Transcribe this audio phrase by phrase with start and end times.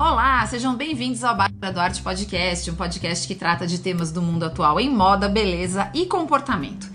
[0.00, 4.22] Olá, sejam bem-vindos ao Bárbara do Arte Podcast, um podcast que trata de temas do
[4.22, 6.88] mundo atual em moda, beleza e comportamento.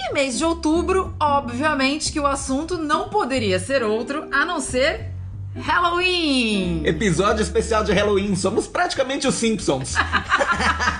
[0.00, 5.10] E mês de outubro, obviamente que o assunto não poderia ser outro a não ser
[5.56, 6.86] Halloween!
[6.86, 9.94] Episódio especial de Halloween, somos praticamente os Simpsons.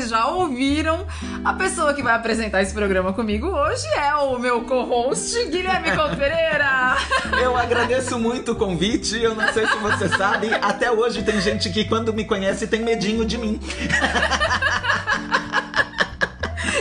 [0.00, 1.06] vocês já ouviram,
[1.44, 6.96] a pessoa que vai apresentar esse programa comigo hoje é o meu co-host, Guilherme Pereira.
[7.42, 11.70] Eu agradeço muito o convite, eu não sei se você sabe, até hoje tem gente
[11.70, 13.60] que quando me conhece tem medinho de mim.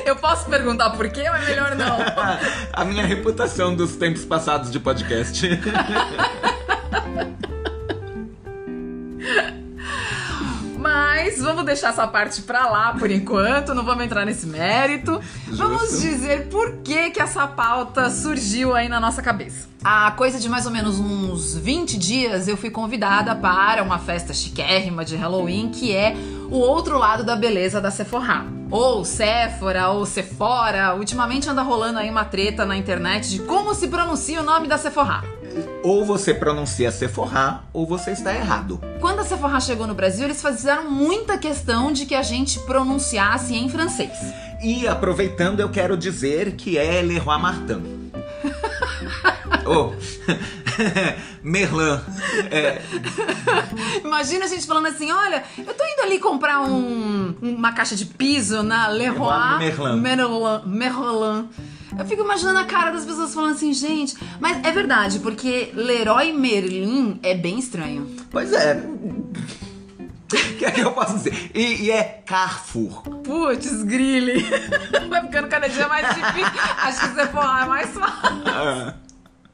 [0.06, 1.98] Eu posso perguntar por quê é melhor não?
[2.74, 5.48] A minha reputação dos tempos passados de podcast.
[11.50, 15.20] vamos deixar essa parte pra lá por enquanto, não vamos entrar nesse mérito.
[15.48, 19.68] Vamos dizer por que, que essa pauta surgiu aí na nossa cabeça.
[19.84, 24.32] Há coisa de mais ou menos uns 20 dias eu fui convidada para uma festa
[24.32, 26.16] chiquérrima de Halloween que é
[26.52, 28.46] o outro lado da beleza da Sephora.
[28.70, 30.94] Ou Sephora, ou Sephora.
[30.94, 34.78] Ultimamente anda rolando aí uma treta na internet de como se pronuncia o nome da
[34.78, 35.39] Sephora.
[35.84, 38.80] Ou você pronuncia Sephora, ou você está errado.
[39.00, 43.56] Quando a Sephora chegou no Brasil, eles fizeram muita questão de que a gente pronunciasse
[43.56, 44.12] em francês.
[44.62, 48.12] E aproveitando, eu quero dizer que é Leroy Martin.
[49.66, 49.92] oh,
[51.44, 52.00] Merlin.
[52.52, 52.82] É,
[54.04, 58.06] Imagina a gente falando assim: olha, eu tô indo ali comprar um- uma caixa de
[58.06, 60.00] piso na Leroy Merlin.
[60.00, 60.62] Merlin.
[60.66, 61.50] Merlin.
[61.98, 64.16] Eu fico imaginando a cara das pessoas falando assim, gente.
[64.40, 68.08] Mas é verdade, porque Leroy Merlin é bem estranho.
[68.32, 68.84] pois é.
[70.32, 71.52] O que é que eu posso dizer?
[71.56, 73.02] E, e é Carrefour.
[73.24, 74.46] Putz, grille.
[75.10, 76.62] Vai ficando cada dia mais difícil.
[76.84, 78.94] Acho que você falar é mais fácil.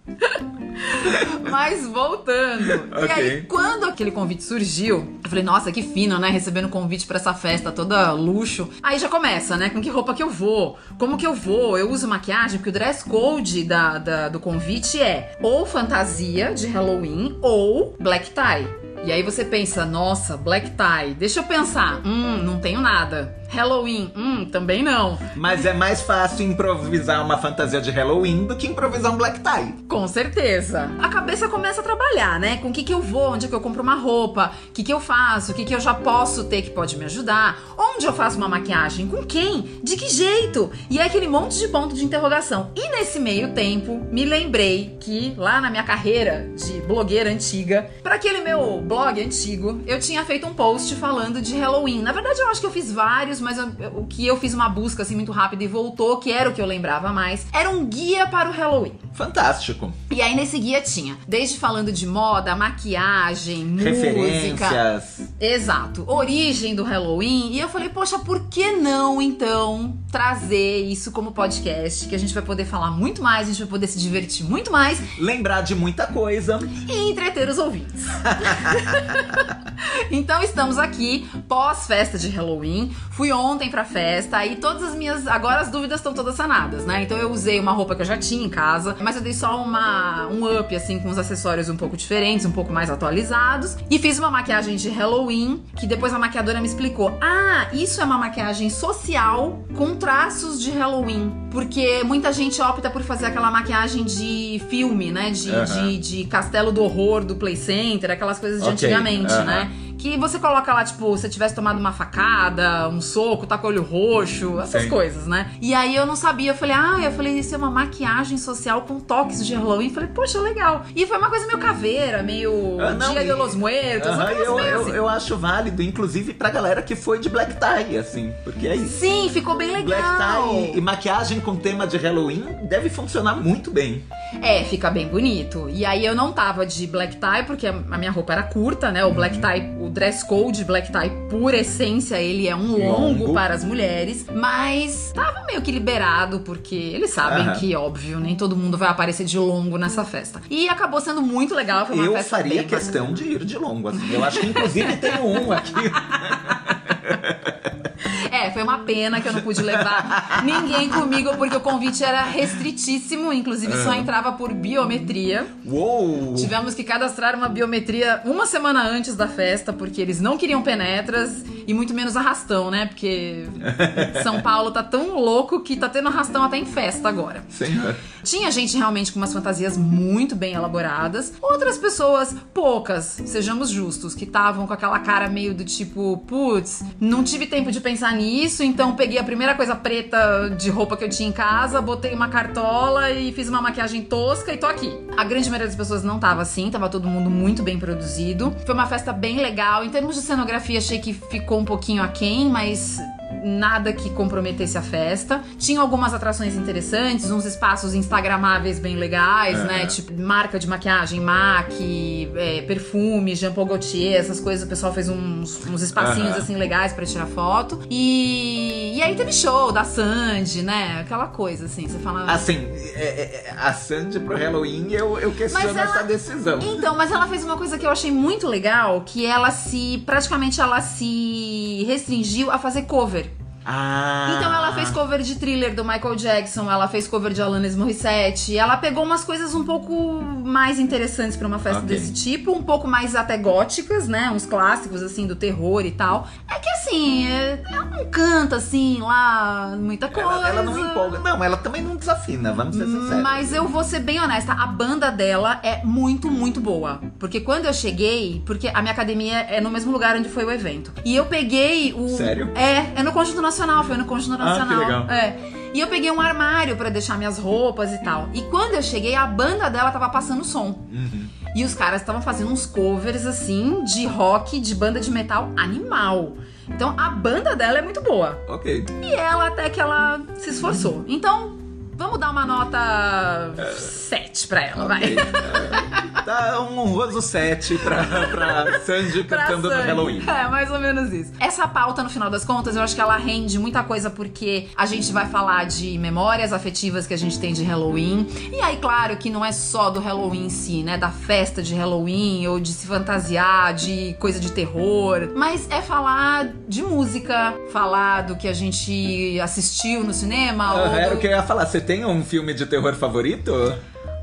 [1.49, 2.63] Mas voltando.
[2.69, 3.09] E Ok.
[3.11, 6.29] aí, quando aquele convite surgiu, eu falei, nossa, que fino, né?
[6.29, 8.69] Recebendo convite pra essa festa toda luxo.
[8.83, 9.69] Aí já começa, né?
[9.69, 10.77] Com que roupa que eu vou?
[10.97, 11.77] Como que eu vou?
[11.77, 16.67] Eu uso maquiagem, porque o dress code da, da- do convite é ou fantasia de
[16.67, 18.67] Halloween ou black tie.
[19.05, 21.13] E aí você pensa, nossa, black tie.
[21.13, 22.01] Deixa eu pensar.
[22.05, 23.35] Hum, não tenho nada.
[23.49, 25.17] Halloween, hum, também não.
[25.35, 29.73] Mas é mais fácil improvisar uma fantasia de Halloween do que improvisar um black tie.
[29.87, 30.89] Com certeza.
[30.99, 32.57] A cabeça começa a trabalhar, né?
[32.57, 34.83] Com o que, que eu vou, onde é que eu compro uma roupa, o que,
[34.83, 38.05] que eu faço, o que, que eu já posso ter que pode me ajudar, onde
[38.05, 40.71] eu faço uma maquiagem, com quem, de que jeito.
[40.89, 42.71] E é aquele monte de ponto de interrogação.
[42.75, 48.15] E nesse meio tempo, me lembrei que lá na minha carreira de blogueira antiga, para
[48.15, 52.01] aquele meu blog antigo, eu tinha feito um post falando de Halloween.
[52.01, 54.69] Na verdade, eu acho que eu fiz vários, mas eu- o que eu fiz uma
[54.69, 57.85] busca assim muito rápida e voltou, que era o que eu lembrava mais, era um
[57.85, 58.93] guia para o Halloween.
[59.13, 59.91] Fantástico.
[60.11, 63.89] E aí nesse guia tinha, desde falando de moda, maquiagem, música.
[63.89, 65.29] Referências.
[65.39, 67.51] Exato, origem do Halloween.
[67.51, 72.07] E eu falei, poxa, por que não então trazer isso como podcast?
[72.07, 74.71] Que a gente vai poder falar muito mais, a gente vai poder se divertir muito
[74.71, 76.59] mais Lembrar de muita coisa.
[76.89, 78.03] e entreter os ouvintes.
[80.11, 82.91] então estamos aqui pós festa de Halloween.
[83.11, 87.03] Fui ontem pra festa e todas as minhas agora as dúvidas estão todas sanadas, né?
[87.03, 89.61] Então eu usei uma roupa que eu já tinha em casa, mas eu dei só
[89.63, 93.97] uma um up assim com os acessórios um pouco diferentes, um pouco mais atualizados e
[93.99, 98.17] fiz uma maquiagem de Halloween que depois a maquiadora me explicou: "Ah, isso é uma
[98.17, 104.61] maquiagem social com traços de Halloween", porque muita gente opta por fazer aquela maquiagem de
[104.69, 105.31] filme, né?
[105.31, 105.65] De, Aham.
[105.65, 109.43] de, de Castelo do Horror do Play Center, aquelas coisas de Ok, antigamente, aham.
[109.45, 109.64] né?
[109.97, 113.69] Que você coloca lá, tipo, se tivesse tomado uma facada, um soco, tá com o
[113.69, 114.89] olho roxo, essas Sim.
[114.89, 115.51] coisas, né?
[115.61, 118.81] E aí eu não sabia, eu falei, ah, eu falei, isso é uma maquiagem social
[118.81, 119.89] com toques de Halloween.
[119.89, 120.83] Falei, poxa, legal.
[120.95, 124.25] E foi uma coisa meio caveira, meio Ah, não, Dia e- de los Muertos, Aham,
[124.25, 124.91] coisa eu, assim.
[124.91, 128.99] eu acho válido, inclusive pra galera que foi de black tie, assim, porque é isso.
[128.99, 129.85] Sim, ficou bem legal.
[129.85, 134.03] Black tie e maquiagem com tema de Halloween deve funcionar muito bem.
[134.41, 135.69] É, fica bem bonito.
[135.69, 138.91] E aí eu não tava de black tie, porque a a minha roupa era curta,
[138.91, 139.05] né?
[139.05, 143.33] O black tie, o dress code black tie, por essência, ele é um longo, Longo.
[143.33, 144.25] para as mulheres.
[144.33, 147.59] Mas tava meio que liberado, porque eles sabem Aham.
[147.59, 150.41] que, óbvio, nem todo mundo vai aparecer de longo nessa festa.
[150.49, 153.57] E acabou sendo muito legal, foi uma eu festa faria bem questão de ir de
[153.57, 154.11] longo, assim.
[154.11, 155.73] Eu acho que inclusive tem um aqui.
[158.35, 162.21] É, foi uma pena que eu não pude levar ninguém comigo, porque o convite era
[162.23, 163.97] restritíssimo, inclusive só Ah.
[163.97, 165.47] entrava por biometria.
[165.65, 166.33] Uou!
[166.35, 171.43] Tivemos que cadastrar uma biometria uma semana antes da festa, porque eles não queriam penetras
[171.67, 172.85] E muito menos arrastão, né?
[172.85, 173.45] Porque
[174.21, 177.43] São Paulo tá tão louco que tá tendo arrastão até em festa agora.
[177.49, 177.95] Senhor.
[178.23, 181.33] Tinha gente realmente com umas fantasias muito bem elaboradas.
[181.41, 187.23] Outras pessoas, poucas, sejamos justos, que estavam com aquela cara meio do tipo, putz, não
[187.23, 191.09] tive tempo de pensar nisso, então peguei a primeira coisa preta de roupa que eu
[191.09, 194.91] tinha em casa, botei uma cartola e fiz uma maquiagem tosca e tô aqui.
[195.15, 198.55] A grande maioria das pessoas não tava assim, tava todo mundo muito bem produzido.
[198.65, 199.83] Foi uma festa bem legal.
[199.83, 202.99] Em termos de cenografia, achei que ficou um pouquinho aquém, mas
[203.43, 205.41] nada que comprometesse a festa.
[205.57, 209.65] Tinha algumas atrações interessantes, uns espaços instagramáveis bem legais, Uhum.
[209.65, 209.85] né?
[209.87, 214.65] Tipo, marca de maquiagem, MAC, é, perfume, Jean Paul Gaultier, essas coisas.
[214.65, 216.37] O pessoal fez uns, uns espacinhos Aham.
[216.37, 217.81] assim legais pra tirar foto.
[217.89, 220.99] E, e aí teve show da Sandy, né?
[221.01, 222.31] Aquela coisa assim, você fala...
[222.31, 226.59] Assim, é- é- a Sandy pro Halloween, eu, eu questiono ela- essa decisão.
[226.61, 230.01] Então, mas ela fez uma coisa que eu achei muito legal, que ela se.
[230.05, 233.24] praticamente ela se restringiu a fazer cover.
[233.65, 234.35] Ah.
[234.37, 238.55] Então ela fez cover de thriller do Michael Jackson, ela fez cover de Alanis Morissette,
[238.57, 241.89] ela pegou umas coisas um pouco mais interessantes pra uma festa Ok.
[241.89, 244.29] desse tipo, um pouco mais até góticas, né?
[244.33, 246.27] Uns clássicos assim do terror e tal.
[246.49, 250.29] É que assim, é- ela não canta assim lá muita coisa.
[250.29, 251.19] Ela, ela não empolga.
[251.19, 253.23] Não, ela também não desafina, vamos ser sinceros.
[253.23, 257.01] Mas eu vou ser bem honesta, a banda dela é muito, muito boa.
[257.17, 260.51] Porque quando eu cheguei, porque a minha academia é no mesmo lugar onde foi o
[260.51, 260.91] evento.
[261.03, 262.07] E eu peguei o.
[262.09, 262.51] Sério?
[262.55, 264.79] É, é no Conjunto Nacional, foi no Conjunto Ah, que Nacional.
[264.79, 265.09] legal.
[265.09, 265.37] É.
[265.73, 268.29] E eu peguei um armário pra deixar minhas roupas e tal.
[268.33, 270.67] E quando eu cheguei, a banda dela tava passando som.
[270.91, 271.27] Uhum.
[271.55, 276.33] E os caras estavam fazendo uns covers assim de rock, de banda de metal animal.
[276.67, 278.37] Então a banda dela é muito boa.
[278.47, 278.85] Ok.
[279.03, 281.03] E ela até que ela se esforçou.
[281.07, 281.57] Então,
[282.05, 284.87] vamos dar uma nota 7 pra ela, ok.
[284.87, 285.03] vai.
[285.13, 289.87] É, Dá um honroso 7 pra, pra Sandy Pra cantando no Sandy.
[289.87, 290.23] Halloween.
[290.27, 291.31] É, mais ou menos isso.
[291.39, 294.85] Essa pauta, no final das contas, eu acho que ela rende muita coisa porque a
[294.87, 298.27] gente vai falar de memórias afetivas que a gente tem de Halloween.
[298.51, 300.97] E aí, claro, que não é só do Halloween em si, né?
[300.97, 305.29] Da festa de Halloween ou de se fantasiar, de coisa de terror.
[305.35, 310.73] Mas é falar de música, falar do que a gente assistiu no cinema.
[310.73, 311.67] ou Ah, Era do- o que eu ia falar.
[311.67, 313.53] Você tem um filme de terror favorito?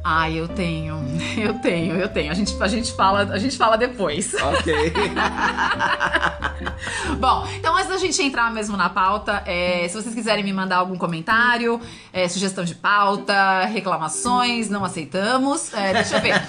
[0.04, 1.00] Ai, eu tenho.
[1.36, 2.30] Eu tenho, eu tenho.
[2.30, 4.34] A gente, a gente, fala, a gente fala depois.
[4.42, 4.92] Ok.
[7.18, 10.76] Bom, então antes da gente entrar mesmo na pauta, é, se vocês quiserem me mandar
[10.76, 11.80] algum comentário,
[12.12, 15.72] é, sugestão de pauta, reclamações, não aceitamos.
[15.72, 16.34] É, deixa eu ver.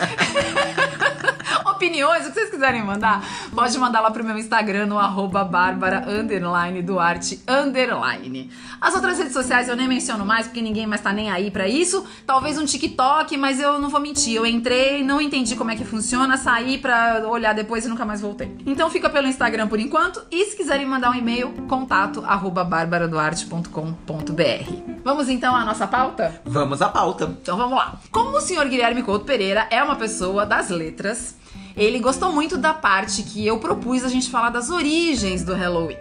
[1.66, 3.24] Opiniões, o que vocês quiserem mandar,
[3.54, 8.50] pode mandar lá pro meu Instagram no arroba bárbara underline duarte underline.
[8.80, 11.68] As outras redes sociais eu nem menciono mais, porque ninguém mais tá nem aí pra
[11.68, 12.06] isso.
[12.26, 14.38] Talvez um TikTok, mas eu não vou mentir.
[14.38, 18.22] Eu entrei, não entendi como é que funciona, saí pra olhar depois e nunca mais
[18.22, 18.56] voltei.
[18.66, 20.22] Então fica pelo Instagram por enquanto.
[20.32, 25.02] E se quiserem mandar um e-mail, contato arroba barbaraduarte.com.br.
[25.04, 26.42] Vamos então à nossa pauta?
[26.46, 27.36] Vamos à pauta.
[27.42, 28.00] Então vamos lá.
[28.10, 31.36] Como o senhor Guilherme Couto Pereira é uma pessoa das letras,
[31.76, 35.98] ele gostou muito da parte que eu propus a gente falar das origens do Halloween.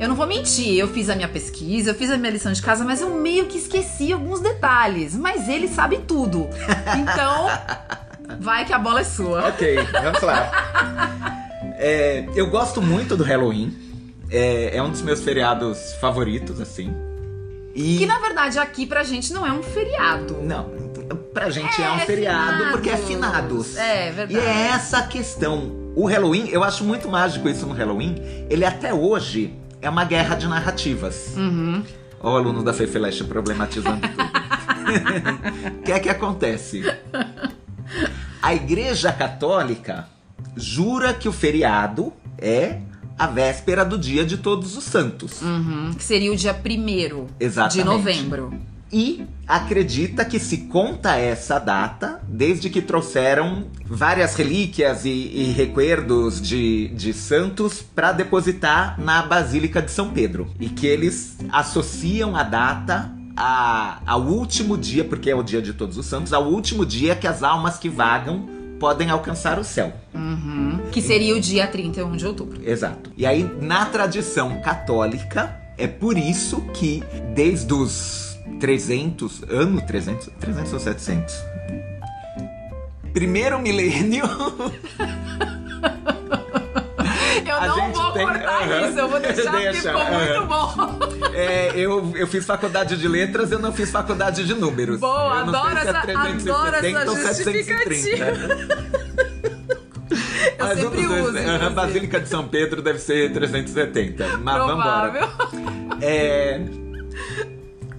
[0.00, 2.60] Eu não vou mentir, eu fiz a minha pesquisa, eu fiz a minha lição de
[2.60, 5.14] casa, mas eu meio que esqueci alguns detalhes.
[5.14, 6.48] Mas ele sabe tudo.
[7.00, 7.46] Então,
[8.40, 9.48] vai que a bola é sua.
[9.48, 10.50] Ok, vamos lá.
[11.76, 13.72] É, eu gosto muito do Halloween.
[14.30, 16.92] É, é um dos meus feriados favoritos, assim.
[17.74, 17.98] E.
[17.98, 20.38] Que na verdade aqui pra gente não é um feriado.
[20.42, 20.64] Não,
[21.32, 22.70] pra gente é, É, um feriado finados.
[22.72, 23.76] porque é finados.
[23.76, 24.44] É, E verdade.
[24.46, 25.72] é essa a questão.
[25.94, 28.16] O Halloween, eu acho muito mágico isso no Halloween.
[28.50, 31.34] Ele até hoje é uma guerra de narrativas.
[31.36, 31.82] Uhum.
[32.20, 35.78] Ó, o aluno da Fefeleche problematizando tudo.
[35.78, 36.82] O que é que acontece?
[38.42, 40.08] A Igreja Católica
[40.56, 42.80] jura que o feriado é
[43.18, 45.42] a véspera do dia de Todos os Santos.
[45.42, 45.92] Uhum.
[45.96, 47.78] Que seria o dia 1 Exatamente.
[47.78, 48.54] de novembro.
[48.92, 56.40] E acredita que se conta essa data desde que trouxeram várias relíquias e, e recuerdos
[56.40, 60.48] de, de santos para depositar na Basílica de São Pedro.
[60.58, 65.72] E que eles associam a data a- ao último dia, porque é o dia de
[65.72, 68.48] todos os santos, ao último dia que as almas que vagam
[68.80, 69.92] podem alcançar o céu.
[70.14, 70.78] Uhum.
[70.92, 72.60] Que seria o dia 31 de outubro.
[72.64, 73.10] Exato.
[73.16, 77.02] E aí, na tradição católica, é por isso que
[77.34, 78.27] desde os
[78.60, 81.34] 300, ano 300, 300 ou 700?
[83.12, 84.24] Primeiro milênio,
[87.46, 88.88] Eu A não vou tem- cortar Aham.
[88.88, 90.18] isso, eu vou deixar porque Deixa, ficou aham.
[90.18, 90.74] muito bom.
[91.34, 95.00] é, eu, eu fiz faculdade de letras, eu não fiz faculdade de números.
[95.00, 98.98] Boa, adoro se essa- é 370 adoro essa ou 730.
[100.58, 101.32] Eu Mas sempre dois, uso.
[101.32, 101.42] né?
[101.44, 101.70] inclusive.
[101.70, 104.38] Basílica de São Pedro deve ser 370.
[104.38, 104.54] Mas.
[104.64, 105.28] Provável.
[106.00, 106.60] É,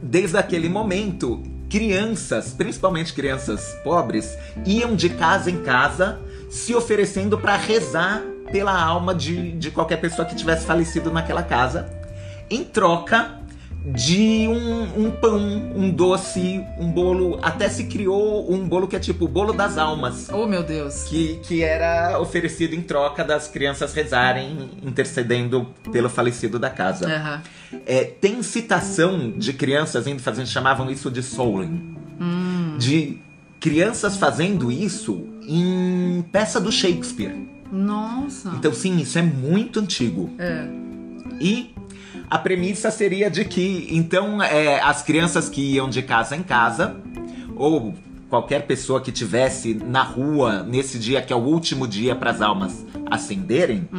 [0.10, 4.36] desde aquele momento, crianças, principalmente crianças pobres,
[4.66, 10.28] iam de casa em casa se oferecendo para rezar pela alma de, de qualquer pessoa
[10.28, 11.88] que tivesse falecido naquela casa,
[12.50, 13.39] em troca
[13.86, 15.40] de um, um pão,
[15.76, 17.40] um doce, um bolo.
[17.42, 20.30] Até se criou um bolo que é tipo o bolo das almas.
[20.32, 21.04] Oh, meu Deus.
[21.04, 27.08] Que, que era oferecido em troca das crianças rezarem, intercedendo pelo falecido da casa.
[27.08, 27.42] Aham.
[27.86, 31.96] É, tem citação de crianças indo fazendo, chamavam isso de souling.
[32.78, 33.18] De
[33.60, 37.36] crianças fazendo isso em peça do Shakespeare.
[37.72, 38.52] Nossa.
[38.58, 40.30] Então, sim, isso é muito antigo.
[40.38, 40.68] É.
[41.40, 41.74] E
[42.30, 46.96] a premissa seria de que, então, é, as crianças que iam de casa em casa,
[47.56, 47.94] ou
[48.30, 52.42] qualquer pessoa que tivesse na rua nesse dia, que é o último dia para as
[52.42, 53.90] almas acenderem,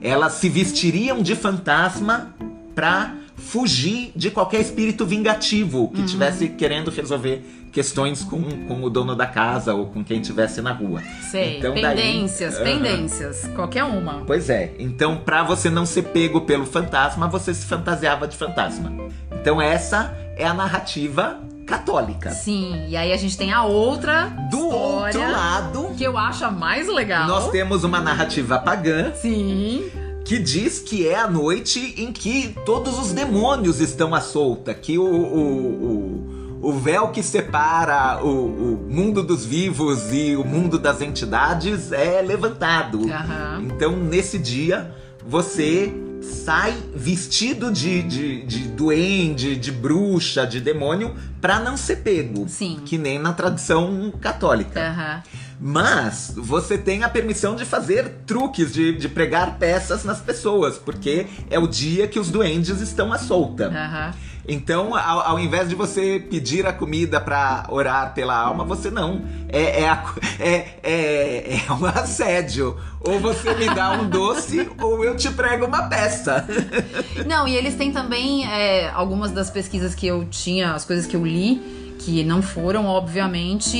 [0.00, 2.34] elas se vestiriam de fantasma
[2.74, 9.14] pra fugir de qualquer espírito vingativo que estivesse querendo resolver questões com, com o dono
[9.14, 11.02] da casa ou com quem estivesse na rua.
[11.30, 11.58] Sei.
[11.58, 12.64] Então, daí- pendências, Aham.
[12.64, 13.50] pendências.
[13.54, 14.22] Qualquer uma.
[14.26, 18.92] Pois é, então pra você não ser pego pelo fantasma, você se fantasiava de fantasma.
[19.40, 22.30] Então essa é a narrativa católica.
[22.30, 22.86] Sim.
[22.88, 26.88] E aí a gente tem a outra Do outro lado, que eu acho a mais
[26.88, 27.26] legal.
[27.28, 29.84] nós temos uma narrativa pagã Sim.
[30.24, 34.98] que diz que é a noite em que todos os demônios estão à solta, que
[34.98, 40.78] o, o, o, o véu que separa o, o mundo dos vivos e o mundo
[40.78, 43.10] das entidades é levantado.
[43.10, 43.62] Aham.
[43.64, 44.92] Então, nesse dia,
[45.26, 52.48] você sai vestido de, de, de duende, de bruxa, de demônio, pra não ser pego.
[52.48, 52.80] Sim.
[52.84, 54.80] Que nem na tradição católica.
[54.80, 55.22] Aham.
[55.60, 61.26] Mas você tem a permissão de fazer truques, de, de pregar peças nas pessoas, porque
[61.50, 63.66] é o dia que os duendes estão à solta.
[63.66, 64.14] Aham.
[64.48, 69.22] Então, ao, ao invés de você pedir a comida pra orar pela alma, você não.
[69.50, 72.74] É, é, a é, é, é um assédio.
[73.00, 76.46] Ou você me dá um doce, ou eu te prego uma peça.
[77.26, 81.14] Não, e eles têm também é, algumas das pesquisas que eu tinha, as coisas que
[81.14, 83.76] eu li, que não foram, obviamente.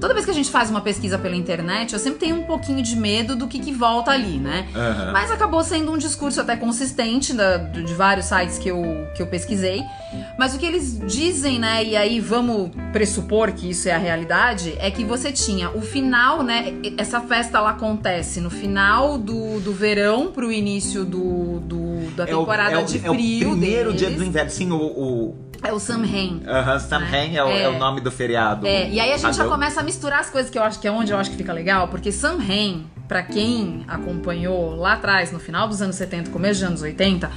[0.00, 2.82] Toda vez que a gente faz uma pesquisa pela internet, eu sempre tenho um pouquinho
[2.82, 4.68] de medo do que, que volta ali, né?
[4.74, 5.12] Aham.
[5.12, 8.82] Mas acabou sendo um discurso até consistente da- de vários sites que eu,
[9.14, 9.82] que eu pesquisei.
[10.38, 11.84] Mas o que eles dizem, né?
[11.84, 16.42] E aí vamos pressupor que isso é a realidade, é que você tinha o final,
[16.42, 16.74] né?
[16.96, 22.34] Essa festa ela acontece no final do, do verão pro início do, do- da É
[22.34, 23.50] o, temporada é o- de é o frio.
[23.50, 24.22] primeiro dia deles.
[24.22, 24.50] do inverno.
[24.50, 24.76] Sim, o.
[24.76, 26.42] o É o Samhain.
[26.46, 27.78] aham, Samhain é, o, é o É.
[27.78, 28.66] nome do feriado.
[28.66, 29.50] É, e aí a gente já pagão.
[29.52, 31.52] começa a misturar as coisas que eu acho que é onde eu acho que fica
[31.52, 36.68] legal, porque Samhain, pra quem acompanhou lá atrás, no final dos anos 70, começo dos
[36.68, 37.30] anos 80,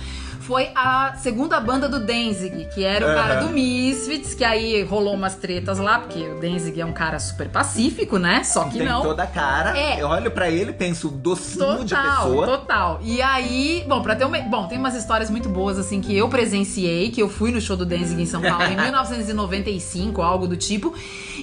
[0.50, 5.14] foi a segunda banda do Danzig, que era o cara do Misfits, que aí rolou
[5.14, 8.44] umas tretas lá, porque o Danzig é um cara super pacífico, né?
[8.44, 9.04] Só que Tem não.
[9.04, 9.78] toda a cara.
[9.78, 10.02] É.
[10.02, 12.48] Eu olho pra ele e penso, docinho de Total, pessoa.
[12.48, 13.00] total.
[13.04, 16.28] E aí, bom, para ter uma, bom, tem umas histórias muito boas assim que eu
[16.28, 20.58] presenciei, que eu fui no show do Danzig em São Paulo em 1995, algo do
[20.58, 20.96] tipo,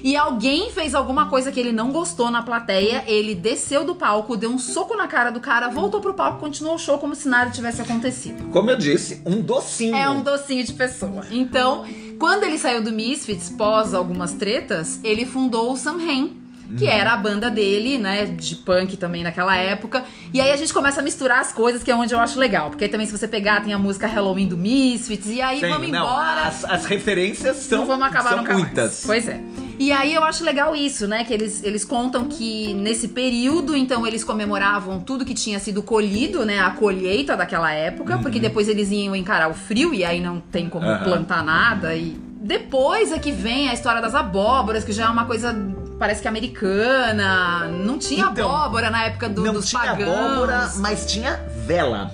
[0.03, 4.37] e alguém fez alguma coisa que ele não gostou na plateia, ele desceu do palco,
[4.37, 7.29] deu um soco na cara do cara, voltou pro palco, continuou o show como se
[7.29, 8.51] nada tivesse acontecido.
[8.51, 9.97] Como eu disse, um docinho.
[9.97, 11.25] É um docinho de pessoa.
[11.31, 11.85] Então,
[12.19, 16.43] quando ele saiu do Misfits, pós algumas tretas, ele fundou o Samhain.
[16.76, 18.25] Que era a banda dele, né?
[18.26, 20.05] De punk também naquela época.
[20.35, 22.71] E aí a gente começa a misturar as coisas, que é onde eu acho legal.
[22.71, 25.29] Porque aí também, se você pegar, tem a música Halloween do Misfits.
[25.29, 26.43] E aí Sim, vamos não, embora.
[26.43, 28.65] As, as referências são, não vamos acabar são nunca mais.
[28.65, 29.05] muitas.
[29.07, 29.41] Pois é.
[29.78, 31.25] E aí eu acho legal isso, né?
[31.25, 36.45] Que eles, eles contam que nesse período, então, eles comemoravam tudo que tinha sido colhido,
[36.47, 36.61] né?
[36.61, 40.68] A colheita daquela época, porque depois eles iam encarar o frio e aí não tem
[40.68, 40.99] como Uhum.
[40.99, 41.95] Plantar nada.
[41.95, 45.54] E depois é que vem a história das abóboras, que já é uma coisa.
[45.99, 47.66] Parece que americana.
[47.68, 50.09] Não tinha Então, abóbora na época do, Não dos tinha pagãos.
[50.09, 50.25] Hum.
[50.26, 52.11] abóbora, mas tinha vela.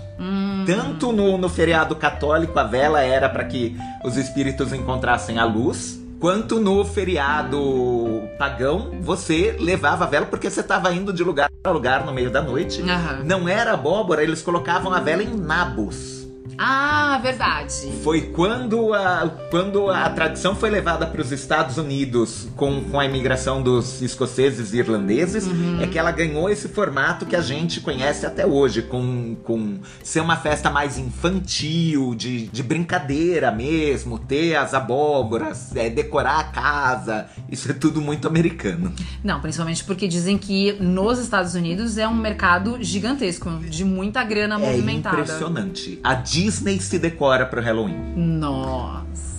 [0.64, 5.98] Tanto no, no feriado católico a vela era para que os espíritos encontrassem a luz,
[6.22, 11.72] quanto no feriado pagão você levava a vela porque você estava indo de lugar para
[11.72, 12.80] lugar no meio da noite.
[12.80, 13.24] Aham.
[13.24, 16.21] Não era abóbora, eles colocavam a vela em nabos.
[16.58, 17.90] Ah, verdade.
[18.02, 23.04] Foi quando a, quando a tradição foi levada para os Estados Unidos com, com a
[23.04, 25.80] imigração dos escoceses e irlandeses, Uhum.
[25.82, 30.20] é que ela ganhou esse formato que a gente conhece até hoje, com, com ser
[30.20, 37.26] uma festa mais infantil, de, de brincadeira mesmo, ter as abóboras, é, decorar a casa.
[37.50, 38.92] Isso é tudo muito americano.
[39.24, 44.54] Não, principalmente porque dizem que nos Estados Unidos é um mercado gigantesco, de muita grana
[44.56, 45.16] É movimentada.
[45.20, 45.98] impressionante.
[46.04, 47.96] A Disney se decora pro Halloween.
[48.16, 49.32] Nossa.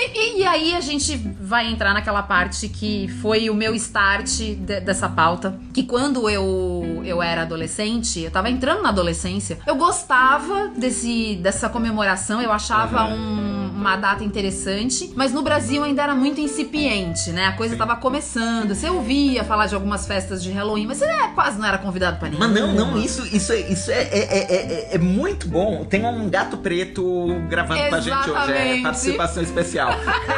[0.00, 4.54] E, e- aí a gente vai entrar naquela parte que foi o meu start de-
[4.80, 5.58] dessa pauta.
[5.74, 11.68] Que quando eu, eu era adolescente, eu tava entrando na adolescência, eu gostava desse, dessa
[11.68, 13.14] comemoração, eu achava Aham.
[13.14, 17.46] um- uma data interessante, mas no Brasil ainda era muito incipiente, né?
[17.46, 17.78] A coisa Sim.
[17.78, 18.74] tava começando.
[18.74, 22.18] Você ouvia falar de algumas festas de Halloween, mas você é, quase não era convidado
[22.18, 22.48] pra nenhuma.
[22.48, 25.84] Mas não, não, isso, isso, é, isso é, é, é, é- é muito bom.
[25.84, 28.28] Tem um gato preto gravando com a gente hoje.
[28.28, 28.82] É Exatamente.
[28.82, 29.90] participação especial.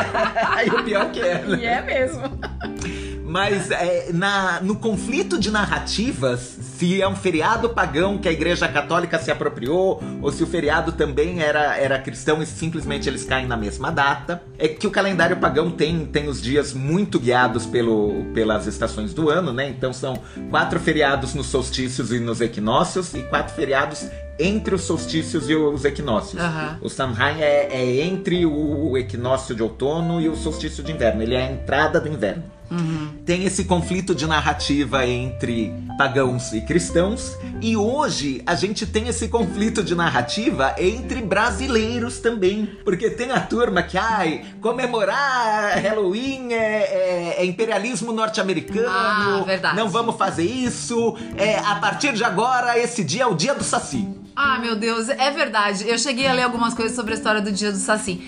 [0.56, 1.58] Aí o pior que é, né?
[1.60, 2.22] E é mesmo.
[3.30, 8.66] Mas é, na, no conflito de narrativas, se é um feriado pagão que a igreja
[8.66, 13.46] católica se apropriou, ou se o feriado também era, era cristão e simplesmente eles caem
[13.46, 18.24] na mesma data, é que o calendário pagão tem, tem os dias muito guiados pelo,
[18.34, 19.68] pelas estações do ano, né?
[19.68, 20.18] Então são
[20.50, 24.08] quatro feriados nos solstícios e nos equinócios, e quatro feriados
[24.40, 26.42] entre os solstícios e os equinócios.
[26.42, 26.78] Aham.
[26.82, 31.22] O Samhain é, é entre o equinócio de outono e o solstício de inverno.
[31.22, 32.42] Ele é a entrada do inverno.
[33.26, 37.36] Tem esse conflito de narrativa entre pagãos e cristãos.
[37.60, 42.66] E hoje a gente tem esse conflito de narrativa entre brasileiros também.
[42.84, 48.88] Porque tem a turma que, ai, comemorar Halloween é, é- é imperialismo norte-americano.
[48.88, 49.76] Ah, verdade.
[49.76, 51.16] Não vamos fazer isso.
[51.36, 54.08] É, a partir de agora, esse dia é o dia do Saci.
[54.36, 55.84] Ah, meu Deus, é verdade.
[55.88, 58.22] Eu cheguei a ler algumas coisas sobre a história do dia do Saci.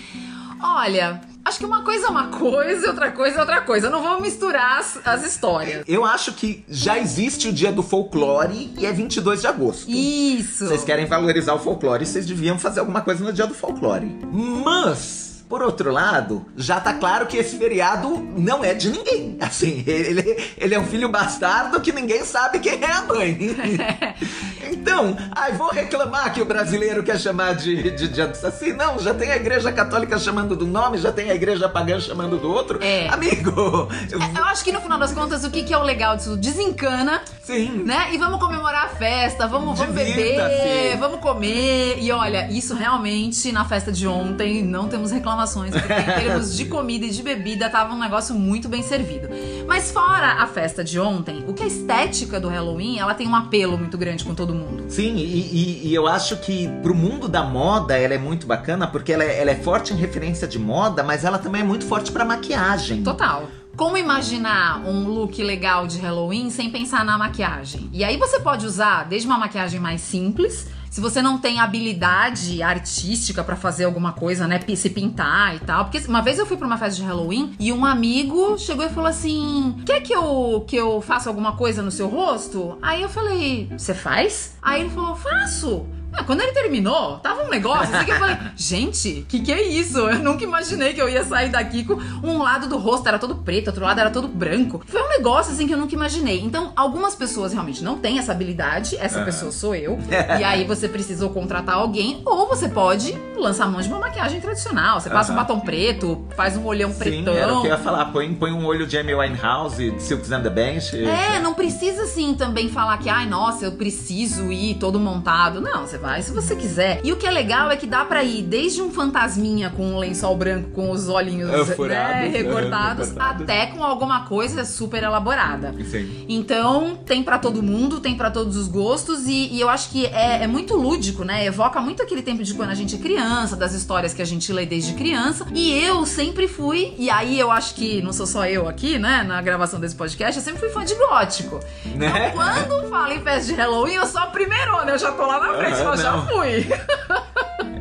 [0.61, 3.89] Olha, acho que uma coisa é uma coisa e outra coisa é outra coisa.
[3.89, 5.83] Não vamos misturar as, as histórias.
[5.87, 9.89] Eu acho que já existe o dia do folclore e é 22 de agosto.
[9.89, 10.67] Isso.
[10.67, 14.07] Vocês querem valorizar o folclore, vocês deviam fazer alguma coisa no dia do folclore.
[14.31, 19.37] Mas, por outro lado, já tá claro que esse feriado não é de ninguém.
[19.39, 23.37] Assim, ele, ele é um filho bastardo que ninguém sabe quem é a mãe.
[24.71, 28.73] Então, ai, vou reclamar que o brasileiro quer chamar de, de dia do Saci.
[28.73, 32.37] Não, já tem a igreja católica chamando do nome, já tem a igreja pagã chamando
[32.37, 32.79] do outro.
[32.81, 33.07] É.
[33.09, 36.15] Amigo, É, Eu acho que no final das contas, o que, que é o legal
[36.15, 36.35] disso?
[36.35, 37.83] Desencana, sim.
[37.85, 38.09] né?
[38.13, 41.97] E vamos comemorar a festa, vamos, vamos beber, vamos comer.
[41.99, 45.11] E olha, isso realmente na festa de ontem não temos
[45.43, 49.27] reclamações, porque em termos de comida e de bebida tava um negócio muito bem servido.
[49.67, 53.35] Mas fora a festa de ontem, o que a estética do Halloween, ela tem um
[53.35, 54.85] apelo muito grande com todo mundo.
[54.87, 58.87] Sim, e, e- e eu acho que pro mundo da moda ela é muito bacana
[58.87, 61.85] porque ela é, ela é forte em referência de moda, mas ela também é muito
[61.85, 63.03] forte pra maquiagem.
[63.03, 63.47] Total.
[63.75, 67.89] Como imaginar um look legal de Halloween sem pensar na maquiagem?
[67.91, 72.61] E aí você pode usar desde uma maquiagem mais simples, se você não tem habilidade
[72.61, 75.85] artística pra fazer alguma coisa, né, se pintar e tal.
[75.85, 78.89] Porque uma vez eu fui pra uma festa de Halloween e um amigo chegou e
[78.89, 83.09] falou assim: "Quer que eu que eu faça alguma coisa no seu rosto?" Aí eu
[83.09, 88.05] falei: "Você faz?" Aí ele falou: "Faço." Ah, quando ele terminou, tava um negócio assim
[88.05, 89.97] que eu falei, gente, que que é isso?
[89.97, 93.35] Eu nunca imaginei que eu ia sair daqui com um lado do rosto era todo
[93.35, 94.81] preto, outro lado era todo branco.
[94.85, 96.41] Foi um negócio assim que eu nunca imaginei.
[96.41, 99.97] Então, algumas pessoas realmente não têm essa habilidade, essa pessoa sou eu.
[100.39, 104.99] e aí você precisou contratar alguém, ou você pode lançar mão de uma maquiagem tradicional.
[104.99, 107.33] Você passa um batom preto, faz um olhão Sim, pretão.
[107.33, 108.05] era o que eu ia falar.
[108.05, 110.95] Põe, põe um olho de Amy Winehouse, Silks and the Bench.
[110.95, 115.59] É, não precisa assim também falar que, ai, nossa, eu preciso ir todo montado.
[115.59, 116.99] Não, você vai se você quiser.
[117.01, 119.97] E o que é legal é que dá pra ir desde um fantasminha com um
[119.97, 123.41] lençol branco com os olhinhos É, furados, né, é, recortados, recortados.
[123.43, 125.73] até com alguma coisa super elaborada.
[125.89, 126.25] Sim.
[126.27, 130.05] Então, tem pra todo mundo, tem pra todos os gostos e, e eu acho que
[130.07, 131.45] é, é muito lúdico, né?
[131.45, 134.51] Evoca muito aquele tempo de quando a gente é criança, das histórias que a gente
[134.51, 135.45] lê desde criança.
[135.53, 139.23] E eu sempre fui, e aí eu acho que não sou só eu aqui, né,
[139.25, 141.59] na gravação desse podcast, eu sempre fui fã de gótico.
[141.95, 142.29] Né?
[142.33, 145.39] Então, quando fala em festa de Halloween, eu sou a primeirona, eu já tô lá
[145.39, 146.67] na frente, Aham, eu já fui.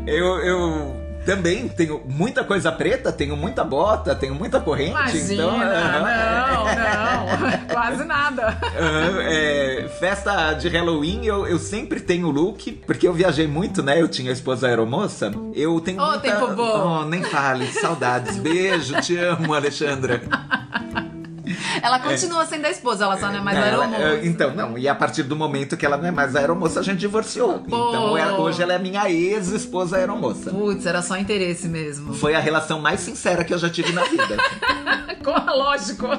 [0.06, 4.90] Eu, eu também tenho muita coisa preta, tenho muita bota, tenho muita corrente.
[4.90, 6.00] Imagina, então, aham,
[6.50, 8.58] não, não, quase nada.
[8.76, 14.00] Aham, é, festa de Halloween, eu, eu sempre tenho look, porque eu viajei muito, né?
[14.00, 15.32] Eu tinha esposa aeromoça.
[15.54, 16.20] Eu tenho Ô, muita...
[16.20, 17.02] tempo bom.
[17.02, 18.36] Oh, nem fale, saudades.
[18.38, 20.20] Beijo, te amo, Alexandra.
[21.82, 24.02] Ela continua sendo a esposa, ela só não é mais aeromoça.
[24.02, 26.82] é, então, não, e a partir do momento que ela não é mais aeromoça, a
[26.82, 27.58] gente divorciou.
[27.60, 27.66] Pô.
[27.66, 30.50] Então ela- hoje ela é minha ex-esposa aeromoça.
[30.50, 32.14] Putz, era só interesse mesmo.
[32.14, 34.36] Foi a relação mais sincera que eu já tive na vida.
[35.54, 36.06] Lógico.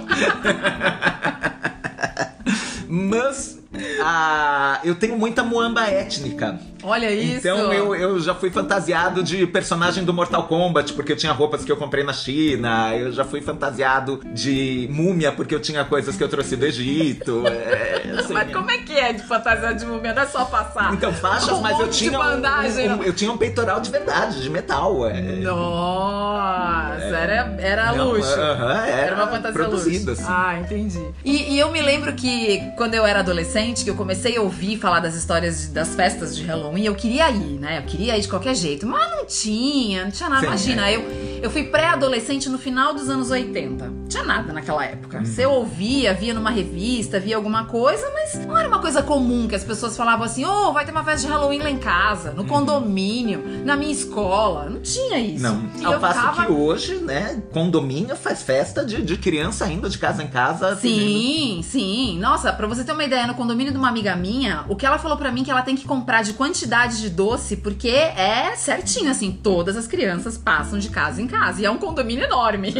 [2.95, 3.59] Mas
[4.03, 6.59] ah, eu tenho muita muamba étnica.
[6.83, 7.37] Olha isso.
[7.37, 11.65] Então eu, eu já fui fantasiado de personagem do Mortal Kombat, porque eu tinha roupas
[11.65, 12.95] que eu comprei na China.
[12.95, 17.43] Eu já fui fantasiado de múmia, porque eu tinha coisas que eu trouxe do Egito.
[17.47, 20.13] É, assim, Mas como é que é de fantasia de múmia?
[20.13, 20.93] Não é só passar.
[20.93, 22.19] Então, faixas, um mas eu tinha.
[22.19, 25.07] Um- um- eu tinha um peitoral de verdade, de metal.
[25.07, 25.21] É.
[25.41, 28.31] Nossa, era, era Não, luxo.
[28.39, 30.11] aham, era uma fantasia luxo.
[30.11, 30.25] assim.
[30.27, 31.01] Ah, entendi.
[31.23, 34.77] E, e eu me lembro que quando eu era adolescente, que eu comecei a ouvir
[34.77, 37.79] falar das histórias de- das festas de Halloween, eu queria ir, né?
[37.79, 38.85] Eu queria ir de qualquer jeito.
[38.85, 40.41] Mas não tinha, não tinha nada.
[40.41, 40.95] Sim, Imagina, é.
[40.95, 41.03] eu,
[41.43, 43.91] eu fui pré-adolescente no final dos anos 80.
[44.13, 45.17] Não tinha nada naquela época.
[45.19, 45.25] Uhum.
[45.25, 49.55] Você ouvia, via numa revista, via alguma coisa, mas não era uma coisa comum que
[49.55, 52.45] as pessoas falavam assim: ô, vai ter uma festa de Halloween lá em casa, no
[52.45, 54.69] condomínio, na minha escola.
[54.69, 55.45] Não tinha isso.
[55.47, 55.69] Uhum.
[55.77, 59.89] Não, E ao passo ficava- que hoje, né, condomínio faz festa de, de criança indo
[59.89, 60.75] de casa em casa.
[60.75, 62.19] pedindo- Sim, sim.
[62.19, 64.99] Nossa, pra você ter uma ideia, no condomínio de uma amiga minha, o que ela
[64.99, 68.53] falou pra mim é que ela tem que comprar de quantidade de doce, porque é
[68.55, 71.61] certinho, assim, todas as crianças passam de casa em casa.
[71.61, 72.73] E é um condomínio enorme.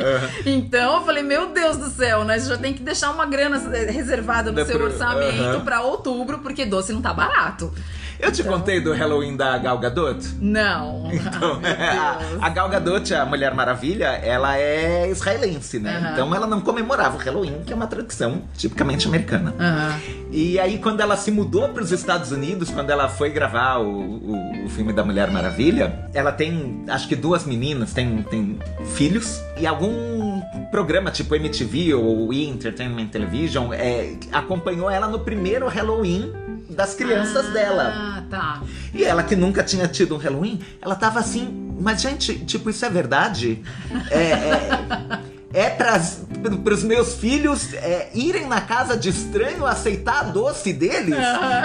[0.46, 2.38] Então eu falei, meu Deus do céu, né?
[2.40, 5.60] Você já tem que deixar uma grana eh, reservada no seu orçamento Aham.
[5.62, 7.72] pra outubro, porque doce não tá barato.
[8.20, 10.20] Eu te Então- contei do Halloween da Gal Gadot?
[10.40, 11.10] Não.
[11.14, 11.60] Então,
[12.42, 16.12] a, a Gal Gadot, a Mulher Maravilha, ela é israelense, né?
[16.14, 19.54] Então ela não comemorava o Halloween, que é uma tradição tipicamente americana.
[20.32, 23.88] E aí, quando ela se mudou para os Estados Unidos, quando ela foi gravar o,
[23.88, 28.60] o, o filme da Mulher Maravilha, ela tem, acho que duas meninas, tem, tem
[28.96, 30.33] filhos, e algum
[30.72, 32.48] programa tipo MTV ou E!
[32.48, 36.32] Entertainment Television é, acompanhou ela no primeiro Halloween
[36.69, 37.93] das crianças dela.
[37.96, 38.62] Ah, tá.
[38.93, 42.86] E ela que nunca tinha tido um Halloween, ela tava assim, mas gente, tipo, isso
[42.86, 43.62] é verdade?
[44.10, 45.19] É, é,
[45.54, 46.26] é pras,
[46.63, 51.15] pros meus filhos é, irem na casa de estranho aceitar doce deles?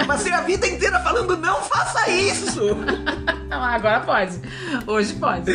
[0.05, 2.77] Passei a vida inteira falando, não faça isso!
[3.49, 4.39] Ah, Agora pode.
[4.85, 5.51] Hoje pode.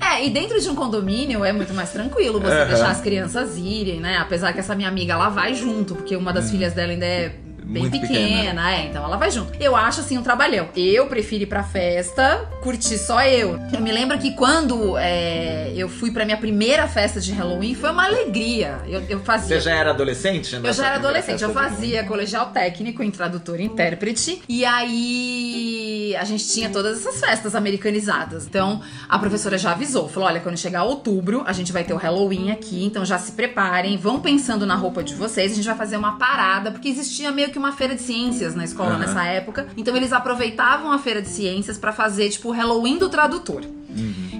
[0.00, 2.66] É, e dentro de um condomínio é muito mais tranquilo você Aham.
[2.66, 4.18] deixar as crianças irem, né?
[4.18, 7.34] Apesar que essa minha amiga, ela vai junto, porque uma das filhas dela ainda é
[7.66, 8.74] bem Muito pequena, pequena.
[8.74, 9.52] é, então ela vai junto.
[9.60, 10.68] Eu acho assim um trabalhão.
[10.76, 13.58] Eu prefiro ir pra festa, curtir só eu.
[13.72, 17.90] Eu me lembro que quando é, eu fui pra minha primeira festa de Halloween, foi
[17.90, 18.78] uma alegria.
[18.88, 19.56] Eu, eu fazia.
[19.56, 20.54] Você já era adolescente?
[20.54, 24.42] Eu nessa já era adolescente, eu fazia colegial técnico em tradutor e intérprete.
[24.48, 28.46] E aí a gente tinha todas essas festas americanizadas.
[28.46, 31.96] Então a professora já avisou, falou: olha, quando chegar outubro, a gente vai ter o
[31.96, 35.76] Halloween aqui, então já se preparem, vão pensando na roupa de vocês, a gente vai
[35.76, 38.98] fazer uma parada, porque existia meio que uma feira de ciências na escola Aham.
[38.98, 39.66] nessa época.
[39.76, 43.62] Então eles aproveitavam a feira de ciências pra fazer, tipo, o Halloween do tradutor.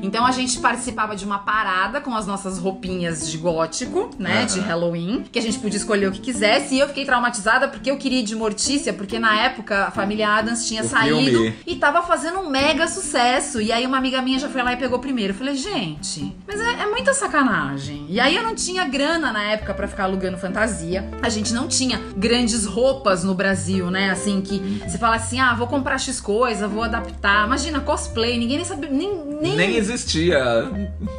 [0.02, 4.38] Então a gente participava de uma parada com as nossas roupinhas de gótico, né?
[4.38, 4.46] Aham.
[4.46, 6.74] De Halloween, que a gente podia escolher o que quisesse.
[6.74, 10.28] E eu fiquei traumatizada porque eu queria ir de Mortícia, porque na época a família
[10.28, 11.54] Adams tinha O saído filme.
[11.66, 13.60] e tava fazendo um mega sucesso.
[13.60, 15.32] E aí uma amiga minha já foi lá e pegou primeiro.
[15.32, 18.06] Eu falei, gente, mas é, é muita sacanagem.
[18.08, 21.08] E aí eu não tinha grana na época pra ficar alugando fantasia.
[21.22, 24.10] A gente não tinha grandes roupas no Brasil, né?
[24.10, 27.46] Assim, que você fala assim, ah, vou comprar X coisa, vou adaptar.
[27.46, 29.14] Imagina, cosplay, ninguém nem sabia, nem,
[29.48, 30.38] nem, Nem existia.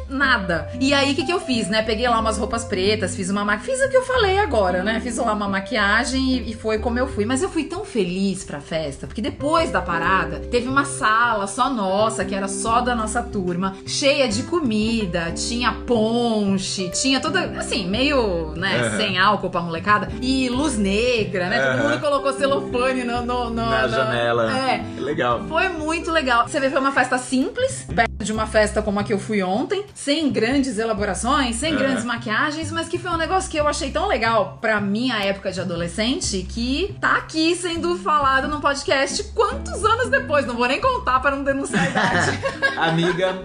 [0.08, 0.68] nada.
[0.80, 1.82] E aí, o que, que eu fiz, né?
[1.82, 3.58] Peguei lá umas roupas pretas, fiz uma maquiagem.
[3.76, 5.00] Fiz o que eu falei agora, né?
[5.00, 7.24] Fiz lá uma maquiagem e, e foi como eu fui.
[7.24, 11.68] Mas eu fui tão feliz pra festa, porque depois da parada, teve uma sala só
[11.70, 17.88] nossa, que era só da nossa turma, cheia de comida, tinha ponche, tinha toda, assim,
[17.88, 18.96] meio, né, Aham.
[18.96, 21.58] sem álcool pra molecada, e luz negra, né?
[21.60, 21.88] Todo Aham.
[21.90, 24.58] mundo colocou celofane no, no, no- Na no- janela.
[24.58, 24.84] É.
[25.00, 25.42] Legal.
[25.48, 26.46] Foi muito legal.
[26.48, 29.42] Você vê, foi uma festa simples, perto de uma festa como a que eu fui
[29.42, 31.76] ontem, sem grandes elaborações, sem É.
[31.76, 35.52] grandes maquiagens, mas que foi um negócio que eu achei tão legal pra minha época
[35.52, 40.44] de adolescente que tá aqui sendo falado no podcast quantos anos depois.
[40.46, 42.38] Não vou nem contar pra não denunciar a idade.
[42.76, 43.38] Amiga,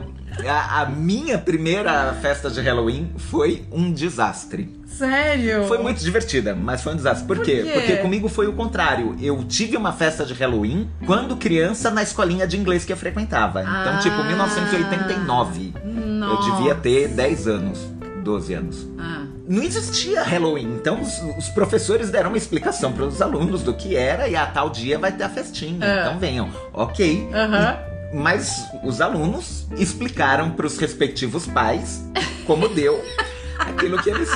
[0.47, 4.81] a, a minha primeira festa de Halloween foi um desastre.
[4.97, 5.65] Sério?
[5.67, 7.25] Foi muito divertida, mas foi um desastre.
[7.27, 7.61] Por, Por quê?
[7.63, 7.71] quê?
[7.73, 9.15] Porque comigo foi o contrário.
[9.21, 13.61] Eu tive uma festa de Halloween quando criança na escolinha de inglês que eu frequentava.
[13.61, 13.99] Então, Ah.
[14.01, 15.73] tipo, 1989.
[15.85, 16.49] Nossa.
[16.49, 17.79] Eu devia ter 10 anos,
[18.23, 18.87] 12 anos.
[18.99, 19.23] Ah.
[19.47, 23.95] Não existia Halloween, então os, os professores deram uma explicação para os alunos do que
[23.95, 25.85] era e a tal dia vai ter a festinha.
[25.85, 26.01] É.
[26.07, 26.49] Então venham.
[26.71, 27.27] Ok.
[27.33, 27.77] Aham.
[28.13, 32.03] Mas os alunos explicaram para os respectivos pais
[32.45, 33.03] como deu
[33.59, 34.29] aquilo que eles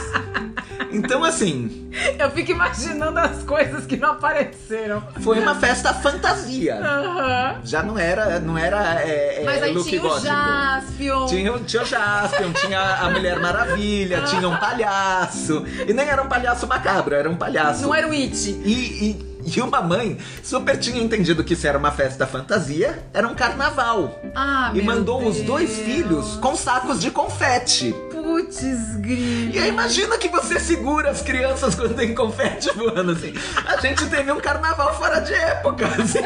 [0.91, 5.03] Então, assim, Eu fico imaginando as coisas que não apareceram.
[5.21, 6.75] foi uma festa fantasia.
[6.75, 7.55] Aham.
[7.63, 10.25] Já não era, não era é, é, Mas aí look tinha o gótico.
[10.27, 11.25] Jaspion.
[11.27, 15.65] Tinha, o- tinha o Jaspion, tinha a Mulher Maravilha, tinha um palhaço.
[15.87, 17.81] E nem era um palhaço macabro, era um palhaço.
[17.83, 18.49] Não era o It.
[18.63, 18.71] E,
[19.11, 23.33] e, e uma mãe super tinha entendido que isso era uma festa fantasia, era um
[23.35, 24.21] carnaval.
[24.35, 25.85] Ah, e mandou os dois Deus.
[25.85, 27.95] filhos com sacos de confete.
[28.11, 28.61] Putz,
[28.97, 29.53] grilo.
[29.53, 33.33] E aí imagina que você segura as crianças quando tem confete voando assim.
[33.65, 36.21] A gente teve um carnaval fora de época, assim.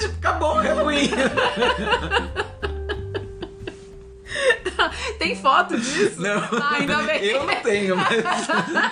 [0.00, 1.10] Tipo, acabou o Halloween.
[5.18, 6.20] Tem foto disso?
[6.20, 7.24] Não, Ah, ainda bem.
[7.24, 8.08] eu não tenho, mas.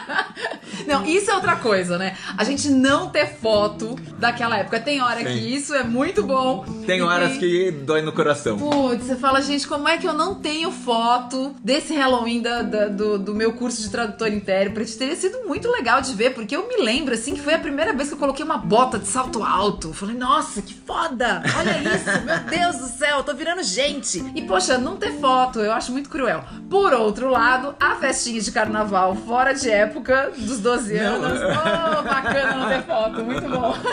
[0.87, 2.17] Não, isso é outra coisa, né?
[2.37, 4.79] A gente não ter foto daquela época.
[4.81, 5.25] Tem hora Sim.
[5.25, 6.65] que isso é muito bom.
[6.87, 8.57] Tem horas que dói no coração.
[8.57, 12.87] Putz, você fala, gente, como é que eu não tenho foto desse Halloween da- da-
[12.89, 14.97] do, do meu curso de tradutor intérprete?
[14.97, 17.93] Teria sido muito legal de ver, porque eu me lembro, assim, que foi a primeira
[17.93, 19.93] vez que eu coloquei uma bota de salto alto.
[19.93, 21.43] Falei, nossa, que foda!
[21.57, 24.25] Olha isso, meu Deus do céu, eu tô virando gente.
[24.35, 26.43] E, poxa, não ter foto, eu acho muito cruel.
[26.71, 31.15] Por outro lado, a festinha de carnaval fora de época dos 12 Não.
[31.25, 31.41] anos.
[31.41, 33.75] Oh, bacana não ter foto, muito bom.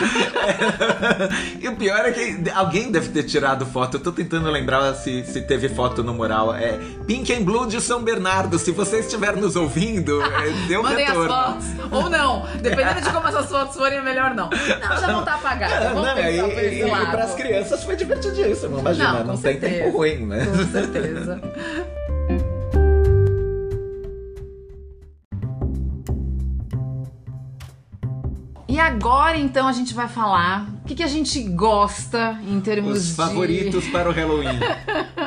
[1.60, 3.96] E o pior é que alguém deve ter tirado foto.
[3.96, 6.54] Eu tô tentando lembrar se, se teve foto no mural.
[6.54, 8.58] É Pink and Blue de São Bernardo.
[8.58, 11.34] Se você estiver nos ouvindo, é, deu Mandem as retorno.
[11.34, 11.64] fotos.
[11.90, 12.46] Ou não.
[12.60, 14.48] Dependendo de como essas fotos forem, é melhor não.
[14.50, 15.88] Não, já vão estar apagadas.
[15.88, 17.10] Vamos Não, pensar e, por esse e, lado.
[17.10, 18.78] pras crianças foi divertidíssimo.
[18.78, 19.84] Imagina, Não, não, tem certeza.
[19.84, 20.46] tempo ruim, né?
[20.46, 21.40] Com certeza.
[28.76, 32.98] E agora, então, a gente vai falar o que, que a gente gosta em termos
[32.98, 33.14] Os de...
[33.14, 34.60] favoritos para o Halloween.